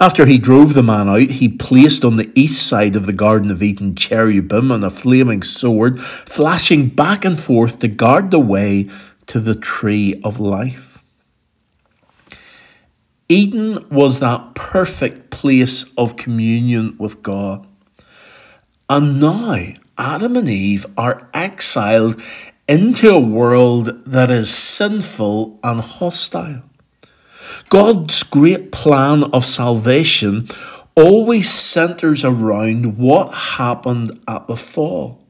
After 0.00 0.26
he 0.26 0.38
drove 0.38 0.74
the 0.74 0.82
man 0.82 1.08
out, 1.08 1.30
he 1.30 1.48
placed 1.48 2.04
on 2.04 2.16
the 2.16 2.30
east 2.34 2.66
side 2.66 2.96
of 2.96 3.06
the 3.06 3.12
Garden 3.12 3.50
of 3.50 3.62
Eden 3.62 3.94
cherubim 3.94 4.70
and 4.70 4.84
a 4.84 4.90
flaming 4.90 5.42
sword, 5.42 6.00
flashing 6.00 6.88
back 6.88 7.24
and 7.24 7.38
forth 7.38 7.80
to 7.80 7.88
guard 7.88 8.30
the 8.30 8.40
way 8.40 8.88
to 9.26 9.40
the 9.40 9.54
tree 9.54 10.20
of 10.24 10.40
life. 10.40 11.02
Eden 13.28 13.86
was 13.90 14.20
that 14.20 14.54
perfect 14.54 15.30
place 15.30 15.92
of 15.98 16.16
communion 16.16 16.96
with 16.98 17.22
God. 17.22 17.67
And 18.90 19.20
now 19.20 19.58
Adam 19.98 20.36
and 20.36 20.48
Eve 20.48 20.86
are 20.96 21.28
exiled 21.34 22.22
into 22.66 23.10
a 23.10 23.20
world 23.20 24.04
that 24.06 24.30
is 24.30 24.50
sinful 24.50 25.58
and 25.62 25.80
hostile. 25.80 26.62
God's 27.68 28.22
great 28.22 28.72
plan 28.72 29.24
of 29.24 29.44
salvation 29.44 30.48
always 30.94 31.52
centers 31.52 32.24
around 32.24 32.96
what 32.98 33.32
happened 33.32 34.18
at 34.26 34.46
the 34.46 34.56
fall, 34.56 35.22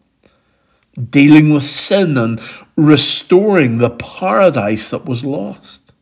dealing 1.10 1.52
with 1.52 1.64
sin 1.64 2.16
and 2.16 2.40
restoring 2.76 3.78
the 3.78 3.90
paradise 3.90 4.90
that 4.90 5.04
was 5.04 5.24
lost. 5.24 5.92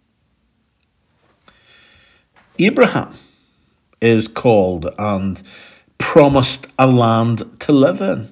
Abraham 2.59 3.15
is 4.01 4.29
called 4.29 4.89
and 4.99 5.43
promised 5.99 6.67
a 6.79 6.87
land 6.87 7.61
to 7.61 7.73
live 7.73 8.00
in. 8.00 8.31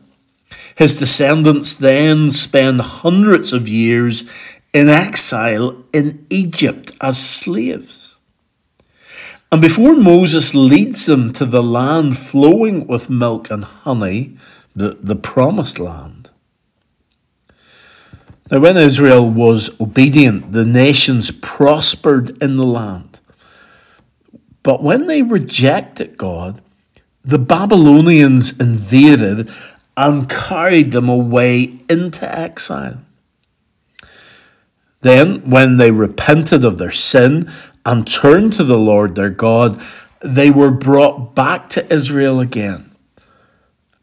His 0.76 0.98
descendants 0.98 1.74
then 1.74 2.30
spend 2.32 2.80
hundreds 2.80 3.52
of 3.52 3.68
years 3.68 4.28
in 4.72 4.88
exile 4.88 5.84
in 5.92 6.26
Egypt 6.30 6.90
as 7.00 7.18
slaves. 7.18 8.16
And 9.52 9.62
before 9.62 9.94
Moses 9.94 10.52
leads 10.52 11.06
them 11.06 11.32
to 11.34 11.46
the 11.46 11.62
land 11.62 12.18
flowing 12.18 12.88
with 12.88 13.08
milk 13.08 13.52
and 13.52 13.64
honey, 13.64 14.36
the, 14.74 14.98
the 15.00 15.14
promised 15.14 15.78
land. 15.78 16.30
Now, 18.50 18.58
when 18.58 18.76
Israel 18.76 19.30
was 19.30 19.80
obedient, 19.80 20.52
the 20.52 20.66
nations 20.66 21.30
prospered 21.30 22.42
in 22.42 22.56
the 22.56 22.66
land. 22.66 23.20
But 24.64 24.82
when 24.82 25.06
they 25.06 25.22
rejected 25.22 26.16
God, 26.16 26.60
the 27.24 27.38
Babylonians 27.38 28.58
invaded 28.60 29.50
and 29.96 30.28
carried 30.28 30.92
them 30.92 31.08
away 31.08 31.78
into 31.88 32.38
exile. 32.38 33.00
Then, 35.00 35.48
when 35.48 35.76
they 35.76 35.90
repented 35.90 36.64
of 36.64 36.78
their 36.78 36.90
sin 36.90 37.50
and 37.84 38.06
turned 38.06 38.54
to 38.54 38.64
the 38.64 38.78
Lord 38.78 39.14
their 39.14 39.30
God, 39.30 39.82
they 40.20 40.50
were 40.50 40.70
brought 40.70 41.34
back 41.34 41.68
to 41.70 41.92
Israel 41.92 42.40
again. 42.40 42.90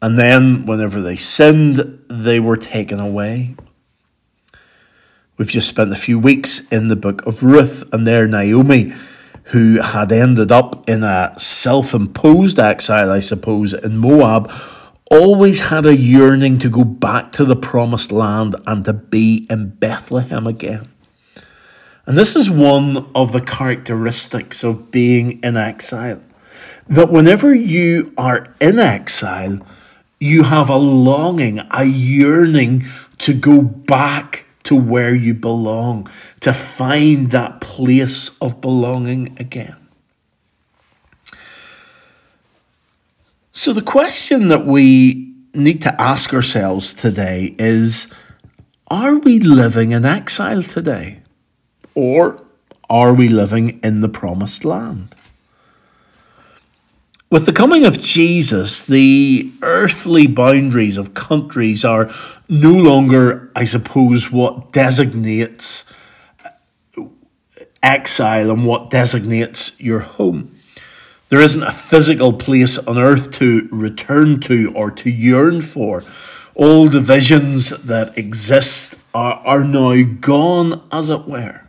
And 0.01 0.17
then, 0.17 0.65
whenever 0.65 1.01
they 1.01 1.17
sinned, 1.17 2.03
they 2.07 2.39
were 2.39 2.57
taken 2.57 2.99
away. 2.99 3.55
We've 5.37 5.47
just 5.47 5.67
spent 5.67 5.91
a 5.91 5.95
few 5.95 6.19
weeks 6.19 6.67
in 6.69 6.87
the 6.87 6.95
book 6.95 7.25
of 7.25 7.43
Ruth, 7.43 7.83
and 7.91 8.05
there 8.05 8.27
Naomi 8.27 8.93
who 9.45 9.81
had 9.81 10.11
ended 10.11 10.51
up 10.51 10.89
in 10.89 11.03
a 11.03 11.33
self 11.37 11.93
imposed 11.93 12.59
exile, 12.59 13.11
I 13.11 13.19
suppose, 13.19 13.73
in 13.73 13.97
Moab, 13.97 14.51
always 15.09 15.67
had 15.67 15.85
a 15.85 15.95
yearning 15.95 16.57
to 16.59 16.69
go 16.69 16.83
back 16.83 17.31
to 17.33 17.43
the 17.43 17.55
promised 17.55 18.11
land 18.11 18.55
and 18.65 18.85
to 18.85 18.93
be 18.93 19.45
in 19.49 19.69
Bethlehem 19.69 20.47
again. 20.47 20.87
And 22.05 22.17
this 22.17 22.35
is 22.35 22.49
one 22.49 23.09
of 23.13 23.31
the 23.31 23.41
characteristics 23.41 24.63
of 24.63 24.89
being 24.91 25.41
in 25.43 25.57
exile. 25.57 26.21
That 26.87 27.11
whenever 27.11 27.53
you 27.53 28.13
are 28.17 28.47
in 28.59 28.79
exile, 28.79 29.59
you 30.19 30.43
have 30.43 30.69
a 30.69 30.77
longing, 30.77 31.59
a 31.71 31.83
yearning 31.83 32.85
to 33.19 33.33
go 33.33 33.61
back 33.61 34.45
to 34.71 34.75
where 34.77 35.13
you 35.13 35.33
belong, 35.33 36.07
to 36.39 36.53
find 36.53 37.31
that 37.31 37.59
place 37.59 38.39
of 38.39 38.61
belonging 38.61 39.35
again. 39.37 39.89
So, 43.51 43.73
the 43.73 43.81
question 43.81 44.47
that 44.47 44.65
we 44.65 45.35
need 45.53 45.81
to 45.81 46.01
ask 46.01 46.33
ourselves 46.33 46.93
today 46.93 47.53
is 47.59 48.07
Are 48.87 49.17
we 49.17 49.39
living 49.39 49.91
in 49.91 50.05
exile 50.05 50.63
today? 50.63 51.19
Or 51.93 52.41
are 52.89 53.13
we 53.13 53.27
living 53.27 53.77
in 53.83 53.99
the 53.99 54.07
promised 54.07 54.63
land? 54.63 55.13
With 57.31 57.45
the 57.45 57.53
coming 57.53 57.85
of 57.85 58.01
Jesus, 58.01 58.85
the 58.85 59.53
earthly 59.61 60.27
boundaries 60.27 60.97
of 60.97 61.13
countries 61.13 61.85
are 61.85 62.11
no 62.49 62.73
longer, 62.73 63.49
I 63.55 63.63
suppose, 63.63 64.33
what 64.33 64.73
designates 64.73 65.89
exile 67.81 68.51
and 68.51 68.65
what 68.65 68.89
designates 68.89 69.79
your 69.79 70.01
home. 70.01 70.51
There 71.29 71.39
isn't 71.39 71.63
a 71.63 71.71
physical 71.71 72.33
place 72.33 72.77
on 72.77 72.97
earth 72.97 73.31
to 73.35 73.69
return 73.71 74.41
to 74.41 74.73
or 74.75 74.91
to 74.91 75.09
yearn 75.09 75.61
for. 75.61 76.03
All 76.53 76.89
divisions 76.89 77.69
that 77.85 78.17
exist 78.17 79.05
are, 79.13 79.35
are 79.45 79.63
now 79.63 80.03
gone, 80.03 80.85
as 80.91 81.09
it 81.09 81.29
were. 81.29 81.61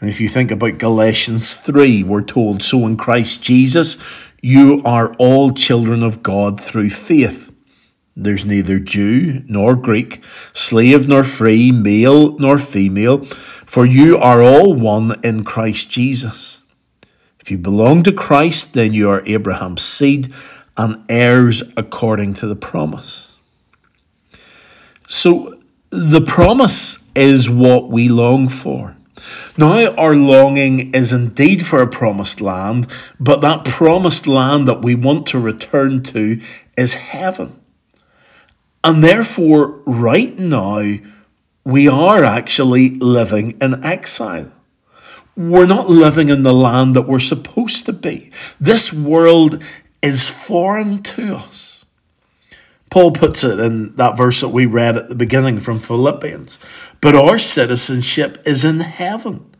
And 0.00 0.08
if 0.08 0.20
you 0.20 0.28
think 0.28 0.50
about 0.50 0.78
Galatians 0.78 1.56
3, 1.56 2.04
we're 2.04 2.22
told, 2.22 2.62
So 2.62 2.86
in 2.86 2.96
Christ 2.96 3.42
Jesus, 3.42 3.98
you 4.40 4.82
are 4.84 5.14
all 5.14 5.50
children 5.50 6.02
of 6.02 6.22
God 6.22 6.60
through 6.60 6.90
faith. 6.90 7.52
There's 8.16 8.44
neither 8.44 8.78
Jew 8.78 9.44
nor 9.46 9.76
Greek, 9.76 10.22
slave 10.52 11.06
nor 11.06 11.22
free, 11.22 11.70
male 11.70 12.36
nor 12.38 12.58
female, 12.58 13.24
for 13.24 13.86
you 13.86 14.18
are 14.18 14.42
all 14.42 14.74
one 14.74 15.14
in 15.22 15.44
Christ 15.44 15.90
Jesus. 15.90 16.60
If 17.40 17.50
you 17.50 17.58
belong 17.58 18.02
to 18.02 18.12
Christ, 18.12 18.74
then 18.74 18.92
you 18.92 19.08
are 19.08 19.24
Abraham's 19.24 19.82
seed 19.82 20.34
and 20.76 21.02
heirs 21.08 21.62
according 21.76 22.34
to 22.34 22.46
the 22.46 22.56
promise. 22.56 23.36
So 25.06 25.58
the 25.90 26.20
promise 26.20 27.08
is 27.14 27.48
what 27.48 27.88
we 27.88 28.08
long 28.08 28.48
for. 28.48 28.97
Now, 29.56 29.94
our 29.94 30.14
longing 30.14 30.94
is 30.94 31.12
indeed 31.12 31.66
for 31.66 31.82
a 31.82 31.88
promised 31.88 32.40
land, 32.40 32.86
but 33.18 33.40
that 33.40 33.64
promised 33.64 34.26
land 34.26 34.68
that 34.68 34.82
we 34.82 34.94
want 34.94 35.26
to 35.28 35.38
return 35.38 36.02
to 36.04 36.40
is 36.76 36.94
heaven. 36.94 37.60
And 38.84 39.02
therefore, 39.02 39.80
right 39.84 40.38
now, 40.38 40.98
we 41.64 41.88
are 41.88 42.24
actually 42.24 42.90
living 42.98 43.58
in 43.60 43.84
exile. 43.84 44.52
We're 45.36 45.66
not 45.66 45.90
living 45.90 46.30
in 46.30 46.42
the 46.42 46.54
land 46.54 46.94
that 46.94 47.06
we're 47.06 47.18
supposed 47.18 47.86
to 47.86 47.92
be. 47.92 48.30
This 48.60 48.92
world 48.92 49.62
is 50.02 50.28
foreign 50.28 51.02
to 51.02 51.36
us. 51.36 51.77
Paul 52.90 53.12
puts 53.12 53.44
it 53.44 53.58
in 53.58 53.94
that 53.96 54.16
verse 54.16 54.40
that 54.40 54.48
we 54.48 54.66
read 54.66 54.96
at 54.96 55.08
the 55.08 55.14
beginning 55.14 55.60
from 55.60 55.78
Philippians. 55.78 56.58
But 57.00 57.14
our 57.14 57.38
citizenship 57.38 58.42
is 58.46 58.64
in 58.64 58.80
heaven, 58.80 59.50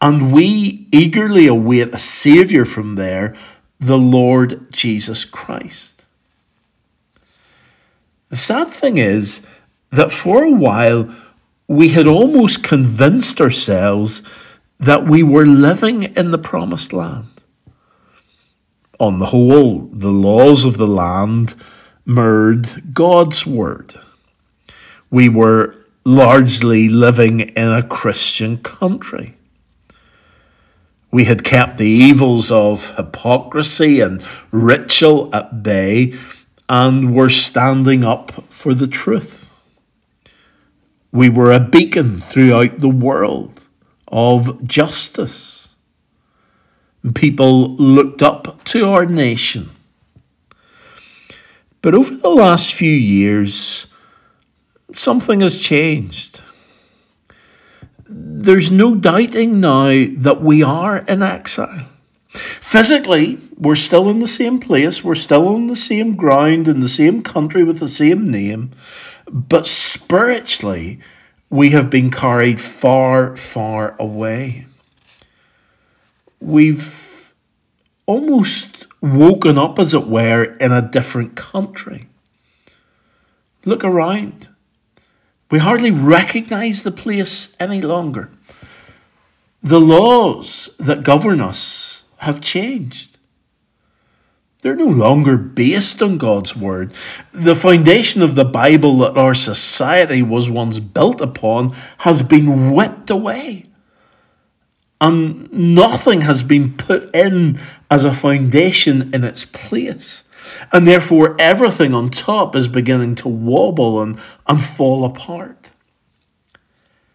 and 0.00 0.32
we 0.32 0.86
eagerly 0.92 1.46
await 1.46 1.94
a 1.94 1.98
Saviour 1.98 2.64
from 2.64 2.96
there, 2.96 3.34
the 3.80 3.98
Lord 3.98 4.72
Jesus 4.72 5.24
Christ. 5.24 6.06
The 8.28 8.36
sad 8.36 8.68
thing 8.68 8.98
is 8.98 9.46
that 9.90 10.12
for 10.12 10.44
a 10.44 10.50
while 10.50 11.14
we 11.68 11.90
had 11.90 12.06
almost 12.06 12.62
convinced 12.62 13.40
ourselves 13.40 14.22
that 14.78 15.06
we 15.06 15.22
were 15.22 15.46
living 15.46 16.04
in 16.04 16.30
the 16.30 16.38
promised 16.38 16.92
land. 16.92 17.28
On 18.98 19.18
the 19.18 19.26
whole, 19.26 19.88
the 19.92 20.12
laws 20.12 20.64
of 20.64 20.76
the 20.76 20.86
land 20.86 21.54
mirrored 22.06 22.94
God's 22.94 23.44
word. 23.44 23.94
We 25.10 25.28
were 25.28 25.74
largely 26.04 26.88
living 26.88 27.40
in 27.40 27.68
a 27.68 27.82
Christian 27.82 28.58
country. 28.58 29.34
We 31.10 31.24
had 31.24 31.44
kept 31.44 31.78
the 31.78 31.86
evils 31.86 32.50
of 32.50 32.94
hypocrisy 32.96 34.00
and 34.00 34.22
ritual 34.52 35.34
at 35.34 35.62
bay 35.62 36.14
and 36.68 37.14
were 37.14 37.30
standing 37.30 38.04
up 38.04 38.30
for 38.30 38.74
the 38.74 38.86
truth. 38.86 39.50
We 41.12 41.28
were 41.28 41.52
a 41.52 41.60
beacon 41.60 42.20
throughout 42.20 42.78
the 42.78 42.88
world 42.88 43.66
of 44.08 44.66
justice. 44.66 45.74
People 47.14 47.74
looked 47.76 48.22
up 48.22 48.62
to 48.64 48.88
our 48.88 49.06
nation. 49.06 49.70
But 51.86 51.94
over 51.94 52.16
the 52.16 52.30
last 52.30 52.74
few 52.74 52.90
years, 52.90 53.86
something 54.92 55.38
has 55.38 55.56
changed. 55.56 56.40
There's 58.08 58.72
no 58.72 58.96
doubting 58.96 59.60
now 59.60 60.06
that 60.16 60.40
we 60.42 60.64
are 60.64 60.96
in 61.06 61.22
exile. 61.22 61.86
Physically, 62.26 63.38
we're 63.56 63.76
still 63.76 64.08
in 64.08 64.18
the 64.18 64.26
same 64.26 64.58
place, 64.58 65.04
we're 65.04 65.14
still 65.14 65.46
on 65.46 65.68
the 65.68 65.76
same 65.76 66.16
ground, 66.16 66.66
in 66.66 66.80
the 66.80 66.88
same 66.88 67.22
country 67.22 67.62
with 67.62 67.78
the 67.78 67.88
same 67.88 68.24
name, 68.24 68.72
but 69.30 69.64
spiritually, 69.64 70.98
we 71.50 71.70
have 71.70 71.88
been 71.88 72.10
carried 72.10 72.60
far, 72.60 73.36
far 73.36 73.94
away. 74.00 74.66
We've 76.40 77.32
almost 78.06 78.85
woken 79.14 79.58
up, 79.58 79.78
as 79.78 79.94
it 79.94 80.06
were, 80.06 80.56
in 80.56 80.72
a 80.72 80.82
different 80.82 81.36
country. 81.36 82.08
Look 83.64 83.84
around. 83.84 84.48
We 85.50 85.58
hardly 85.58 85.90
recognize 85.90 86.82
the 86.82 86.90
place 86.90 87.56
any 87.60 87.80
longer. 87.80 88.30
The 89.62 89.80
laws 89.80 90.76
that 90.78 91.02
govern 91.02 91.40
us 91.40 92.04
have 92.18 92.40
changed. 92.40 93.16
They're 94.62 94.74
no 94.74 94.86
longer 94.86 95.36
based 95.36 96.02
on 96.02 96.18
God's 96.18 96.56
word. 96.56 96.92
The 97.32 97.54
foundation 97.54 98.22
of 98.22 98.34
the 98.34 98.44
Bible 98.44 98.98
that 98.98 99.16
our 99.16 99.34
society 99.34 100.22
was 100.22 100.50
once 100.50 100.80
built 100.80 101.20
upon 101.20 101.72
has 101.98 102.22
been 102.22 102.72
whipped 102.72 103.10
away. 103.10 103.66
And 105.00 105.52
nothing 105.52 106.22
has 106.22 106.42
been 106.42 106.74
put 106.74 107.14
in 107.14 107.58
as 107.90 108.04
a 108.04 108.14
foundation 108.14 109.12
in 109.14 109.24
its 109.24 109.44
place. 109.44 110.24
And 110.72 110.86
therefore, 110.86 111.36
everything 111.38 111.92
on 111.92 112.10
top 112.10 112.56
is 112.56 112.68
beginning 112.68 113.16
to 113.16 113.28
wobble 113.28 114.00
and, 114.00 114.18
and 114.46 114.62
fall 114.62 115.04
apart. 115.04 115.72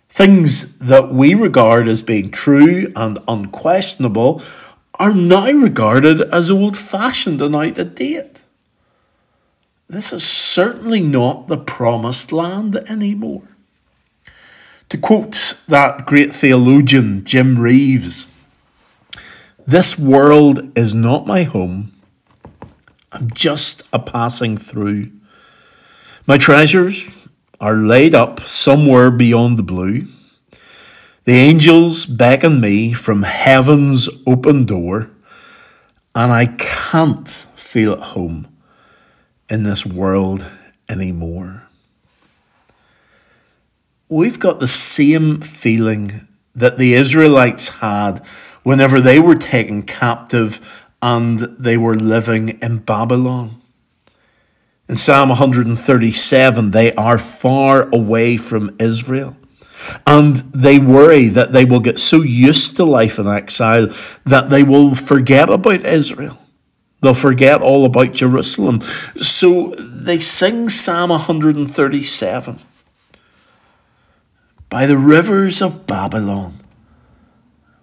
Things 0.09 0.77
that 0.79 1.13
we 1.13 1.33
regard 1.33 1.87
as 1.87 2.01
being 2.01 2.29
true 2.29 2.91
and 2.95 3.17
unquestionable 3.27 4.41
are 4.95 5.13
now 5.13 5.49
regarded 5.51 6.21
as 6.21 6.51
old 6.51 6.77
fashioned 6.77 7.41
and 7.41 7.55
out 7.55 7.77
of 7.77 7.95
date. 7.95 8.43
This 9.87 10.13
is 10.13 10.23
certainly 10.23 11.01
not 11.01 11.47
the 11.47 11.57
promised 11.57 12.31
land 12.31 12.75
anymore. 12.75 13.50
To 14.91 14.97
quote 14.97 15.57
that 15.69 16.05
great 16.05 16.33
theologian 16.33 17.23
Jim 17.23 17.57
Reeves, 17.57 18.27
this 19.65 19.97
world 19.97 20.77
is 20.77 20.93
not 20.93 21.25
my 21.25 21.43
home 21.43 21.93
I'm 23.13 23.31
just 23.31 23.83
a 23.93 23.99
passing 23.99 24.57
through. 24.57 25.13
My 26.27 26.37
treasures 26.37 27.07
are 27.61 27.77
laid 27.77 28.13
up 28.13 28.41
somewhere 28.41 29.11
beyond 29.11 29.57
the 29.57 29.63
blue. 29.63 30.07
The 31.23 31.35
angels 31.35 32.05
beckon 32.05 32.59
me 32.59 32.91
from 32.91 33.23
heaven's 33.23 34.09
open 34.27 34.65
door, 34.65 35.09
and 36.13 36.33
I 36.33 36.47
can't 36.47 37.29
feel 37.29 37.93
at 37.93 38.01
home 38.01 38.53
in 39.49 39.63
this 39.63 39.85
world 39.85 40.45
anymore. 40.89 41.60
We've 44.11 44.39
got 44.41 44.59
the 44.59 44.67
same 44.67 45.39
feeling 45.39 46.27
that 46.53 46.77
the 46.77 46.95
Israelites 46.95 47.69
had 47.79 48.21
whenever 48.61 48.99
they 48.99 49.19
were 49.19 49.35
taken 49.35 49.83
captive 49.83 50.59
and 51.01 51.39
they 51.39 51.77
were 51.77 51.95
living 51.95 52.49
in 52.61 52.79
Babylon. 52.79 53.61
In 54.89 54.97
Psalm 54.97 55.29
137, 55.29 56.71
they 56.71 56.93
are 56.95 57.17
far 57.17 57.87
away 57.95 58.35
from 58.35 58.75
Israel. 58.79 59.37
And 60.05 60.35
they 60.51 60.77
worry 60.77 61.29
that 61.29 61.53
they 61.53 61.63
will 61.63 61.79
get 61.79 61.97
so 61.97 62.17
used 62.17 62.75
to 62.75 62.83
life 62.83 63.17
in 63.17 63.29
exile 63.29 63.87
that 64.25 64.49
they 64.49 64.63
will 64.63 64.93
forget 64.93 65.49
about 65.49 65.85
Israel. 65.85 66.37
They'll 66.99 67.13
forget 67.13 67.61
all 67.61 67.85
about 67.85 68.11
Jerusalem. 68.11 68.81
So 69.15 69.73
they 69.77 70.19
sing 70.19 70.67
Psalm 70.67 71.11
137 71.11 72.59
By 74.71 74.85
the 74.85 74.97
rivers 74.97 75.61
of 75.61 75.85
Babylon, 75.85 76.61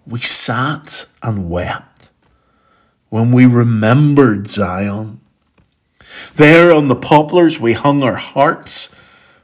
we 0.07 0.21
sat 0.21 1.05
and 1.23 1.51
wept 1.51 2.09
when 3.11 3.31
we 3.31 3.45
remembered 3.45 4.47
Zion. 4.49 5.21
There 6.37 6.73
on 6.73 6.89
the 6.89 6.97
poplars 6.97 7.61
we 7.61 7.75
hung 7.75 8.03
our 8.03 8.17
hearts, 8.17 8.97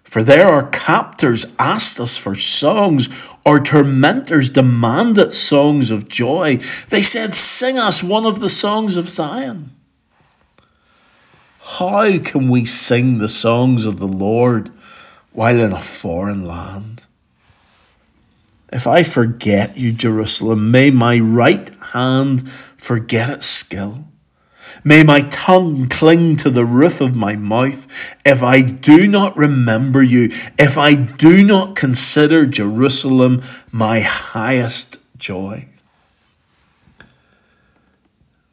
for 0.04 0.22
there 0.24 0.48
our 0.48 0.70
captors 0.70 1.44
asked 1.58 2.00
us 2.00 2.16
for 2.16 2.34
songs, 2.34 3.10
our 3.44 3.60
tormentors 3.60 4.48
demanded 4.48 5.34
songs 5.34 5.90
of 5.90 6.08
joy. 6.08 6.60
They 6.88 7.02
said, 7.02 7.34
Sing 7.34 7.78
us 7.78 8.02
one 8.02 8.24
of 8.24 8.40
the 8.40 8.48
songs 8.48 8.96
of 8.96 9.10
Zion. 9.10 9.70
How 11.60 12.18
can 12.20 12.48
we 12.48 12.64
sing 12.64 13.18
the 13.18 13.28
songs 13.28 13.84
of 13.84 13.98
the 13.98 14.08
Lord 14.08 14.70
while 15.32 15.60
in 15.60 15.72
a 15.74 15.82
foreign 15.82 16.46
land? 16.46 16.93
If 18.72 18.86
I 18.86 19.02
forget 19.02 19.76
you, 19.76 19.92
Jerusalem, 19.92 20.70
may 20.70 20.90
my 20.90 21.18
right 21.18 21.68
hand 21.92 22.48
forget 22.76 23.30
its 23.30 23.46
skill. 23.46 24.04
May 24.86 25.02
my 25.02 25.22
tongue 25.22 25.88
cling 25.88 26.36
to 26.36 26.50
the 26.50 26.66
roof 26.66 27.00
of 27.00 27.16
my 27.16 27.36
mouth 27.36 27.88
if 28.24 28.42
I 28.42 28.60
do 28.60 29.06
not 29.06 29.34
remember 29.34 30.02
you, 30.02 30.30
if 30.58 30.76
I 30.76 30.94
do 30.94 31.42
not 31.42 31.74
consider 31.74 32.44
Jerusalem 32.44 33.42
my 33.72 34.00
highest 34.00 34.98
joy. 35.16 35.68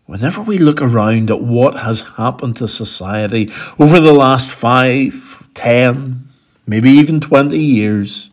Whenever 0.06 0.42
we 0.42 0.58
look 0.58 0.82
around 0.82 1.30
at 1.30 1.42
what 1.42 1.82
has 1.82 2.02
happened 2.18 2.56
to 2.58 2.68
society 2.68 3.52
over 3.78 4.00
the 4.00 4.14
last 4.14 4.52
five, 4.52 5.46
ten, 5.54 6.28
maybe 6.66 6.90
even 6.92 7.20
20 7.20 7.58
years, 7.58 8.31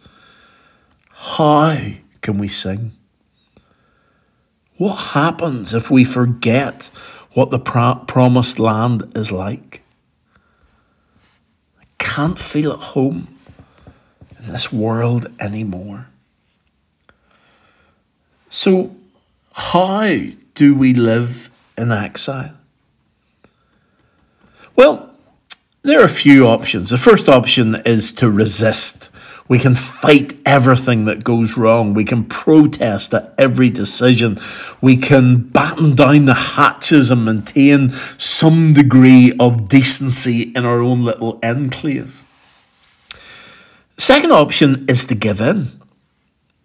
how 1.36 1.76
can 2.22 2.38
we 2.38 2.48
sing? 2.48 2.92
What 4.76 4.94
happens 5.12 5.74
if 5.74 5.90
we 5.90 6.04
forget 6.04 6.90
what 7.32 7.50
the 7.50 7.58
pro- 7.58 8.02
promised 8.06 8.58
land 8.58 9.12
is 9.14 9.30
like? 9.30 9.82
I 11.80 11.84
can't 11.98 12.38
feel 12.38 12.72
at 12.72 12.78
home 12.78 13.28
in 14.38 14.48
this 14.48 14.72
world 14.72 15.26
anymore. 15.38 16.08
So, 18.48 18.96
how 19.52 20.08
do 20.54 20.74
we 20.74 20.94
live 20.94 21.50
in 21.76 21.92
exile? 21.92 22.54
Well, 24.74 25.10
there 25.82 26.00
are 26.00 26.04
a 26.04 26.08
few 26.08 26.46
options. 26.46 26.90
The 26.90 26.98
first 26.98 27.28
option 27.28 27.76
is 27.84 28.12
to 28.12 28.30
resist 28.30 29.10
We 29.48 29.58
can 29.58 29.74
fight 29.74 30.34
everything 30.44 31.06
that 31.06 31.24
goes 31.24 31.56
wrong. 31.56 31.94
We 31.94 32.04
can 32.04 32.24
protest 32.24 33.14
at 33.14 33.32
every 33.38 33.70
decision. 33.70 34.38
We 34.82 34.98
can 34.98 35.38
batten 35.38 35.94
down 35.94 36.26
the 36.26 36.34
hatches 36.34 37.10
and 37.10 37.24
maintain 37.24 37.90
some 38.18 38.74
degree 38.74 39.34
of 39.40 39.68
decency 39.68 40.52
in 40.54 40.66
our 40.66 40.82
own 40.82 41.02
little 41.02 41.38
enclave. 41.42 42.24
Second 43.96 44.32
option 44.32 44.84
is 44.86 45.06
to 45.06 45.14
give 45.14 45.40
in. 45.40 45.77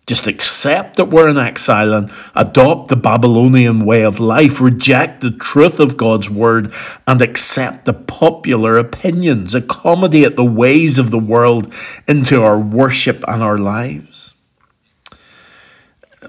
Just 0.06 0.28
accept 0.28 0.98
that 0.98 1.06
we're 1.06 1.30
in 1.30 1.38
exile 1.38 1.94
and 1.94 2.12
adopt 2.36 2.89
the 2.89 2.98
Babylonian 2.98 3.86
way 3.86 4.04
of 4.04 4.20
life, 4.20 4.60
reject 4.60 5.22
the 5.22 5.32
truth 5.32 5.80
of 5.80 5.96
God's 5.96 6.30
word, 6.30 6.74
and 7.08 7.22
accept 7.22 7.86
the 7.86 7.94
popular 7.94 8.78
opinions, 8.78 9.56
accommodate 9.56 10.36
the 10.36 10.44
ways 10.44 10.98
of 10.98 11.10
the 11.10 11.20
world 11.20 11.74
into 12.06 12.42
our 12.42 12.60
worship 12.60 13.24
and 13.30 13.42
our 13.42 13.58
lives. 13.58 14.34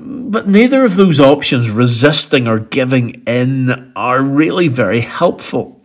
But 0.01 0.49
neither 0.49 0.85
of 0.85 0.95
those 0.97 1.19
options, 1.19 1.69
resisting 1.71 2.47
or 2.47 2.61
giving 2.61 3.23
in, 3.27 3.93
are 3.97 4.23
really 4.23 4.69
very 4.69 5.01
helpful. 5.01 5.81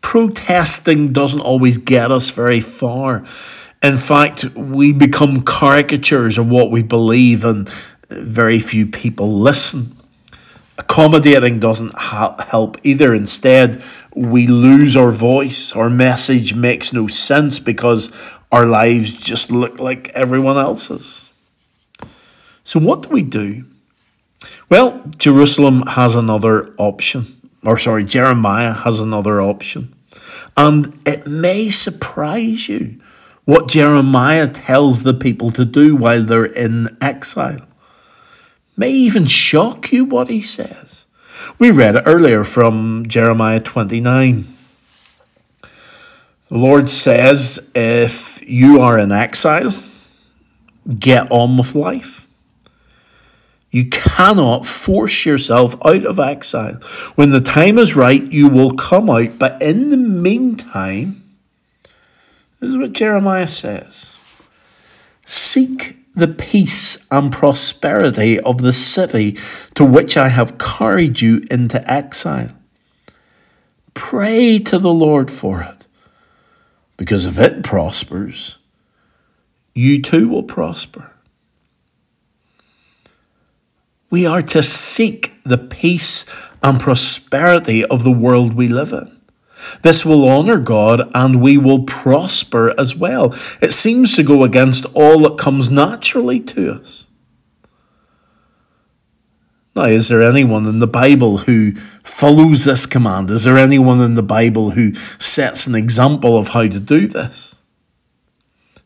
Protesting 0.00 1.12
doesn't 1.12 1.40
always 1.40 1.76
get 1.76 2.10
us 2.10 2.30
very 2.30 2.60
far. 2.60 3.24
In 3.82 3.96
fact, 3.96 4.44
we 4.56 4.92
become 4.92 5.42
caricatures 5.42 6.36
of 6.36 6.48
what 6.48 6.70
we 6.70 6.82
believe, 6.82 7.44
and 7.44 7.68
very 8.08 8.58
few 8.58 8.86
people 8.86 9.38
listen. 9.38 9.96
Accommodating 10.78 11.60
doesn't 11.60 11.94
ha- 11.94 12.36
help 12.50 12.76
either. 12.82 13.14
Instead, 13.14 13.82
we 14.14 14.46
lose 14.46 14.96
our 14.96 15.12
voice. 15.12 15.74
Our 15.76 15.90
message 15.90 16.54
makes 16.54 16.92
no 16.92 17.06
sense 17.06 17.60
because 17.60 18.10
our 18.50 18.66
lives 18.66 19.12
just 19.12 19.52
look 19.52 19.78
like 19.78 20.08
everyone 20.10 20.56
else's. 20.56 21.30
So, 22.64 22.80
what 22.80 23.02
do 23.02 23.08
we 23.10 23.22
do? 23.22 23.64
Well, 24.68 25.02
Jerusalem 25.18 25.82
has 25.82 26.14
another 26.14 26.74
option. 26.78 27.40
Or, 27.64 27.78
sorry, 27.78 28.04
Jeremiah 28.04 28.72
has 28.72 29.00
another 29.00 29.40
option. 29.40 29.94
And 30.56 31.00
it 31.06 31.26
may 31.26 31.70
surprise 31.70 32.68
you 32.68 33.00
what 33.48 33.66
Jeremiah 33.66 34.46
tells 34.46 35.04
the 35.04 35.14
people 35.14 35.48
to 35.52 35.64
do 35.64 35.96
while 35.96 36.22
they're 36.22 36.44
in 36.44 36.94
exile. 37.00 37.62
May 38.76 38.90
even 38.90 39.24
shock 39.24 39.90
you 39.90 40.04
what 40.04 40.28
he 40.28 40.42
says. 40.42 41.06
We 41.58 41.70
read 41.70 41.96
it 41.96 42.02
earlier 42.04 42.44
from 42.44 43.06
Jeremiah 43.08 43.60
29. 43.60 44.54
The 45.62 46.58
Lord 46.58 46.90
says, 46.90 47.70
If 47.74 48.46
you 48.46 48.82
are 48.82 48.98
in 48.98 49.12
exile, 49.12 49.72
get 50.98 51.32
on 51.32 51.56
with 51.56 51.74
life. 51.74 52.26
You 53.70 53.88
cannot 53.88 54.66
force 54.66 55.24
yourself 55.24 55.74
out 55.86 56.04
of 56.04 56.20
exile. 56.20 56.74
When 57.14 57.30
the 57.30 57.40
time 57.40 57.78
is 57.78 57.96
right, 57.96 58.30
you 58.30 58.50
will 58.50 58.76
come 58.76 59.08
out, 59.08 59.38
but 59.38 59.62
in 59.62 59.88
the 59.88 59.96
meantime, 59.96 61.17
this 62.60 62.70
is 62.70 62.76
what 62.76 62.92
Jeremiah 62.92 63.46
says 63.46 64.14
Seek 65.24 65.96
the 66.14 66.28
peace 66.28 66.98
and 67.10 67.30
prosperity 67.30 68.40
of 68.40 68.60
the 68.60 68.72
city 68.72 69.38
to 69.74 69.84
which 69.84 70.16
I 70.16 70.28
have 70.28 70.58
carried 70.58 71.20
you 71.20 71.46
into 71.50 71.80
exile. 71.90 72.50
Pray 73.94 74.58
to 74.58 74.78
the 74.78 74.92
Lord 74.92 75.30
for 75.30 75.62
it, 75.62 75.86
because 76.96 77.24
if 77.24 77.38
it 77.38 77.62
prospers, 77.62 78.58
you 79.74 80.02
too 80.02 80.28
will 80.28 80.42
prosper. 80.42 81.12
We 84.10 84.26
are 84.26 84.42
to 84.42 84.62
seek 84.62 85.34
the 85.44 85.58
peace 85.58 86.24
and 86.62 86.80
prosperity 86.80 87.84
of 87.84 88.02
the 88.02 88.10
world 88.10 88.54
we 88.54 88.66
live 88.66 88.92
in. 88.92 89.17
This 89.82 90.04
will 90.04 90.28
honour 90.28 90.58
God 90.58 91.10
and 91.14 91.40
we 91.40 91.58
will 91.58 91.82
prosper 91.84 92.74
as 92.78 92.94
well. 92.94 93.34
It 93.60 93.72
seems 93.72 94.14
to 94.16 94.22
go 94.22 94.44
against 94.44 94.86
all 94.94 95.20
that 95.20 95.38
comes 95.38 95.70
naturally 95.70 96.40
to 96.40 96.72
us. 96.72 97.06
Now, 99.74 99.84
is 99.84 100.08
there 100.08 100.22
anyone 100.22 100.66
in 100.66 100.80
the 100.80 100.88
Bible 100.88 101.38
who 101.38 101.72
follows 102.02 102.64
this 102.64 102.84
command? 102.84 103.30
Is 103.30 103.44
there 103.44 103.56
anyone 103.56 104.00
in 104.00 104.14
the 104.14 104.24
Bible 104.24 104.70
who 104.70 104.92
sets 105.20 105.68
an 105.68 105.76
example 105.76 106.36
of 106.36 106.48
how 106.48 106.62
to 106.62 106.80
do 106.80 107.06
this? 107.06 107.56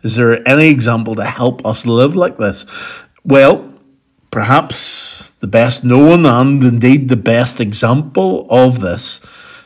Is 0.02 0.16
there 0.16 0.46
any 0.46 0.68
example 0.68 1.14
to 1.14 1.24
help 1.24 1.64
us 1.64 1.86
live 1.86 2.14
like 2.14 2.36
this? 2.36 2.66
Well, 3.24 3.72
perhaps 4.30 5.30
the 5.40 5.46
best 5.46 5.82
known 5.82 6.26
and 6.26 6.62
indeed 6.62 7.08
the 7.08 7.16
best 7.16 7.60
example 7.60 8.46
of 8.50 8.80
this 8.80 9.20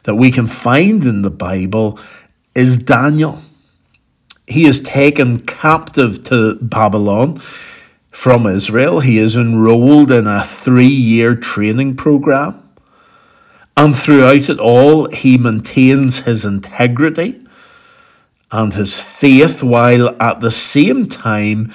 that 0.06 0.14
we 0.14 0.30
can 0.30 0.46
find 0.46 1.04
in 1.04 1.22
the 1.22 1.30
Bible 1.30 1.98
is 2.54 2.78
Daniel. 2.78 3.42
He 4.46 4.64
is 4.64 4.80
taken 4.80 5.40
captive 5.40 6.24
to 6.24 6.54
Babylon 6.62 7.40
from 8.12 8.46
Israel. 8.46 9.00
He 9.00 9.18
is 9.18 9.36
enrolled 9.36 10.12
in 10.12 10.28
a 10.28 10.44
three 10.44 10.86
year 10.86 11.34
training 11.34 11.96
program. 11.96 12.62
And 13.76 13.94
throughout 13.94 14.48
it 14.48 14.60
all, 14.60 15.10
he 15.10 15.36
maintains 15.36 16.20
his 16.20 16.44
integrity 16.44 17.44
and 18.52 18.72
his 18.74 19.00
faith 19.00 19.62
while 19.62 20.16
at 20.22 20.40
the 20.40 20.52
same 20.52 21.06
time 21.06 21.72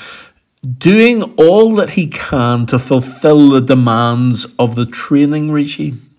doing 0.78 1.24
all 1.36 1.76
that 1.76 1.92
he 1.92 2.08
can 2.08 2.66
to 2.68 2.80
fulfill 2.80 3.50
the 3.50 3.62
demands 3.62 4.48
of 4.58 4.76
the 4.76 4.86
training 4.86 5.52
regime. 5.52 6.11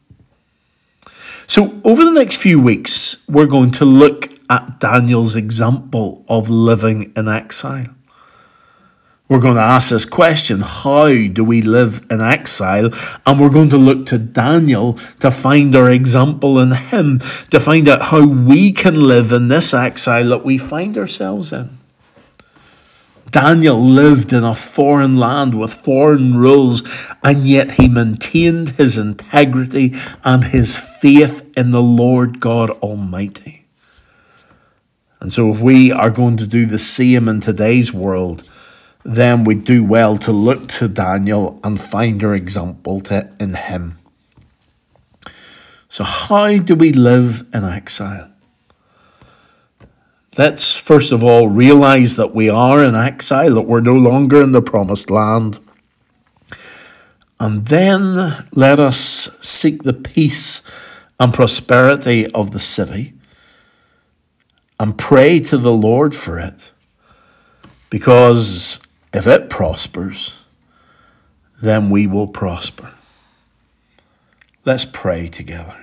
So, 1.46 1.80
over 1.84 2.04
the 2.04 2.12
next 2.12 2.36
few 2.36 2.60
weeks, 2.60 3.26
we're 3.28 3.46
going 3.46 3.72
to 3.72 3.84
look 3.84 4.32
at 4.48 4.80
Daniel's 4.80 5.36
example 5.36 6.24
of 6.28 6.48
living 6.48 7.12
in 7.16 7.28
exile. 7.28 7.88
We're 9.28 9.40
going 9.40 9.56
to 9.56 9.62
ask 9.62 9.88
this 9.88 10.04
question 10.04 10.60
how 10.60 11.06
do 11.08 11.42
we 11.42 11.62
live 11.62 12.04
in 12.10 12.20
exile? 12.20 12.90
And 13.24 13.40
we're 13.40 13.48
going 13.48 13.70
to 13.70 13.78
look 13.78 14.04
to 14.06 14.18
Daniel 14.18 14.94
to 15.20 15.30
find 15.30 15.74
our 15.74 15.90
example 15.90 16.58
in 16.58 16.72
him, 16.72 17.20
to 17.50 17.58
find 17.58 17.88
out 17.88 18.02
how 18.02 18.26
we 18.26 18.72
can 18.72 19.06
live 19.06 19.32
in 19.32 19.48
this 19.48 19.72
exile 19.72 20.28
that 20.28 20.44
we 20.44 20.58
find 20.58 20.98
ourselves 20.98 21.50
in. 21.50 21.78
Daniel 23.32 23.82
lived 23.82 24.30
in 24.30 24.44
a 24.44 24.54
foreign 24.54 25.16
land 25.16 25.58
with 25.58 25.72
foreign 25.72 26.36
rules, 26.36 26.82
and 27.24 27.48
yet 27.48 27.72
he 27.72 27.88
maintained 27.88 28.70
his 28.70 28.98
integrity 28.98 29.94
and 30.22 30.44
his 30.44 30.76
faith 30.76 31.50
in 31.56 31.70
the 31.70 31.82
Lord 31.82 32.40
God 32.40 32.68
Almighty. 32.82 33.64
And 35.18 35.32
so, 35.32 35.50
if 35.50 35.60
we 35.60 35.90
are 35.90 36.10
going 36.10 36.36
to 36.36 36.46
do 36.46 36.66
the 36.66 36.78
same 36.78 37.26
in 37.26 37.40
today's 37.40 37.90
world, 37.90 38.48
then 39.02 39.44
we 39.44 39.54
do 39.54 39.82
well 39.82 40.16
to 40.18 40.30
look 40.30 40.68
to 40.68 40.86
Daniel 40.86 41.58
and 41.64 41.80
find 41.80 42.22
our 42.22 42.34
example 42.34 43.00
to, 43.02 43.32
in 43.40 43.54
him. 43.54 43.98
So, 45.88 46.04
how 46.04 46.58
do 46.58 46.74
we 46.74 46.92
live 46.92 47.46
in 47.54 47.64
exile? 47.64 48.31
Let's 50.38 50.74
first 50.74 51.12
of 51.12 51.22
all 51.22 51.48
realize 51.48 52.16
that 52.16 52.34
we 52.34 52.48
are 52.48 52.82
in 52.82 52.94
exile, 52.94 53.54
that 53.54 53.62
we're 53.62 53.80
no 53.80 53.96
longer 53.96 54.42
in 54.42 54.52
the 54.52 54.62
promised 54.62 55.10
land. 55.10 55.58
And 57.38 57.66
then 57.66 58.46
let 58.52 58.80
us 58.80 58.96
seek 59.40 59.82
the 59.82 59.92
peace 59.92 60.62
and 61.20 61.34
prosperity 61.34 62.26
of 62.32 62.52
the 62.52 62.58
city 62.58 63.14
and 64.80 64.96
pray 64.96 65.38
to 65.40 65.58
the 65.58 65.72
Lord 65.72 66.16
for 66.16 66.38
it. 66.38 66.70
Because 67.90 68.80
if 69.12 69.26
it 69.26 69.50
prospers, 69.50 70.40
then 71.60 71.90
we 71.90 72.06
will 72.06 72.26
prosper. 72.26 72.92
Let's 74.64 74.84
pray 74.84 75.28
together. 75.28 75.81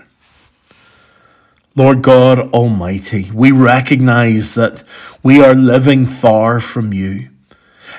Lord 1.79 2.01
God 2.01 2.39
Almighty, 2.51 3.31
we 3.33 3.53
recognize 3.53 4.53
that 4.55 4.83
we 5.23 5.41
are 5.41 5.55
living 5.55 6.05
far 6.05 6.59
from 6.59 6.91
you. 6.91 7.29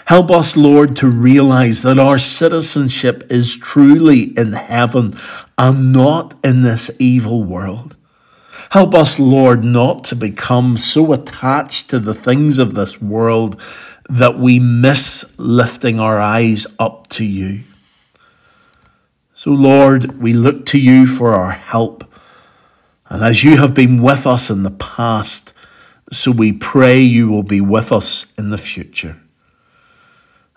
Help 0.04 0.30
us, 0.30 0.54
Lord, 0.54 0.94
to 0.96 1.08
realize 1.08 1.80
that 1.80 1.98
our 1.98 2.18
citizenship 2.18 3.24
is 3.30 3.56
truly 3.56 4.38
in 4.38 4.52
heaven 4.52 5.14
and 5.56 5.94
not 5.94 6.34
in 6.44 6.60
this 6.60 6.90
evil 6.98 7.42
world. 7.42 7.96
Help 8.72 8.94
us, 8.94 9.18
Lord, 9.18 9.64
not 9.64 10.04
to 10.04 10.14
become 10.14 10.76
so 10.76 11.14
attached 11.14 11.88
to 11.88 11.98
the 11.98 12.12
things 12.12 12.58
of 12.58 12.74
this 12.74 13.00
world 13.00 13.58
that 14.10 14.38
we 14.38 14.58
miss 14.58 15.34
lifting 15.38 15.98
our 15.98 16.20
eyes 16.20 16.66
up 16.78 17.06
to 17.12 17.24
you. 17.24 17.62
So, 19.32 19.52
Lord, 19.52 20.20
we 20.20 20.34
look 20.34 20.66
to 20.66 20.78
you 20.78 21.06
for 21.06 21.32
our 21.32 21.52
help 21.52 22.04
and 23.10 23.24
as 23.24 23.42
you 23.42 23.56
have 23.56 23.74
been 23.74 24.00
with 24.00 24.26
us 24.26 24.48
in 24.48 24.62
the 24.62 24.70
past, 24.70 25.52
so 26.12 26.30
we 26.30 26.52
pray 26.52 27.00
you 27.00 27.28
will 27.28 27.42
be 27.42 27.60
with 27.60 27.92
us 27.92 28.32
in 28.38 28.50
the 28.50 28.58
future. 28.58 29.20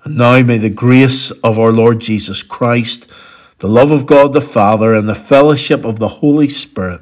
And 0.03 0.17
now 0.17 0.41
may 0.43 0.59
the 0.59 0.69
grace 0.69 1.31
of 1.31 1.57
our 1.57 1.71
Lord 1.71 1.99
Jesus 1.99 2.43
Christ, 2.43 3.09
the 3.59 3.67
love 3.67 3.91
of 3.91 4.05
God 4.05 4.33
the 4.33 4.41
Father, 4.41 4.93
and 4.93 5.09
the 5.09 5.15
fellowship 5.15 5.83
of 5.83 5.97
the 5.97 6.07
Holy 6.07 6.47
Spirit 6.47 7.01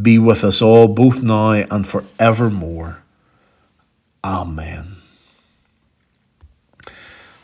be 0.00 0.18
with 0.18 0.44
us 0.44 0.62
all, 0.62 0.88
both 0.88 1.22
now 1.22 1.52
and 1.52 1.86
forevermore. 1.86 3.02
Amen. 4.22 4.96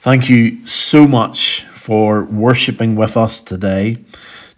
Thank 0.00 0.28
you 0.28 0.64
so 0.66 1.06
much 1.06 1.64
for 1.74 2.24
worshipping 2.24 2.96
with 2.96 3.16
us 3.16 3.40
today. 3.40 3.98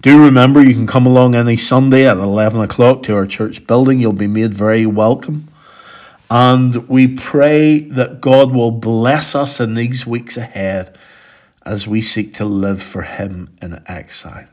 Do 0.03 0.25
remember 0.25 0.61
you 0.61 0.75
can 0.75 0.89
come 0.89 1.07
along 1.07 1.37
any 1.37 1.57
Sunday 1.57 2.09
at 2.09 2.17
11 2.17 2.61
o'clock 2.61 3.05
to 3.05 3.15
our 3.15 3.25
church 3.25 3.69
building. 3.69 4.01
You'll 4.01 4.13
be 4.13 4.27
made 4.27 4.53
very 4.53 4.85
welcome. 4.85 5.47
And 6.29 6.89
we 6.89 7.07
pray 7.07 7.79
that 7.83 8.21
God 8.21 8.51
will 8.51 8.73
bless 8.73 9.37
us 9.37 9.61
in 9.61 9.75
these 9.75 10.05
weeks 10.05 10.37
ahead 10.37 10.99
as 11.65 11.87
we 11.87 12.03
seek 12.03 12.35
to 12.35 12.45
live 12.45 12.83
for 12.83 13.03
Him 13.03 13.51
in 13.63 13.81
exile. 13.87 14.49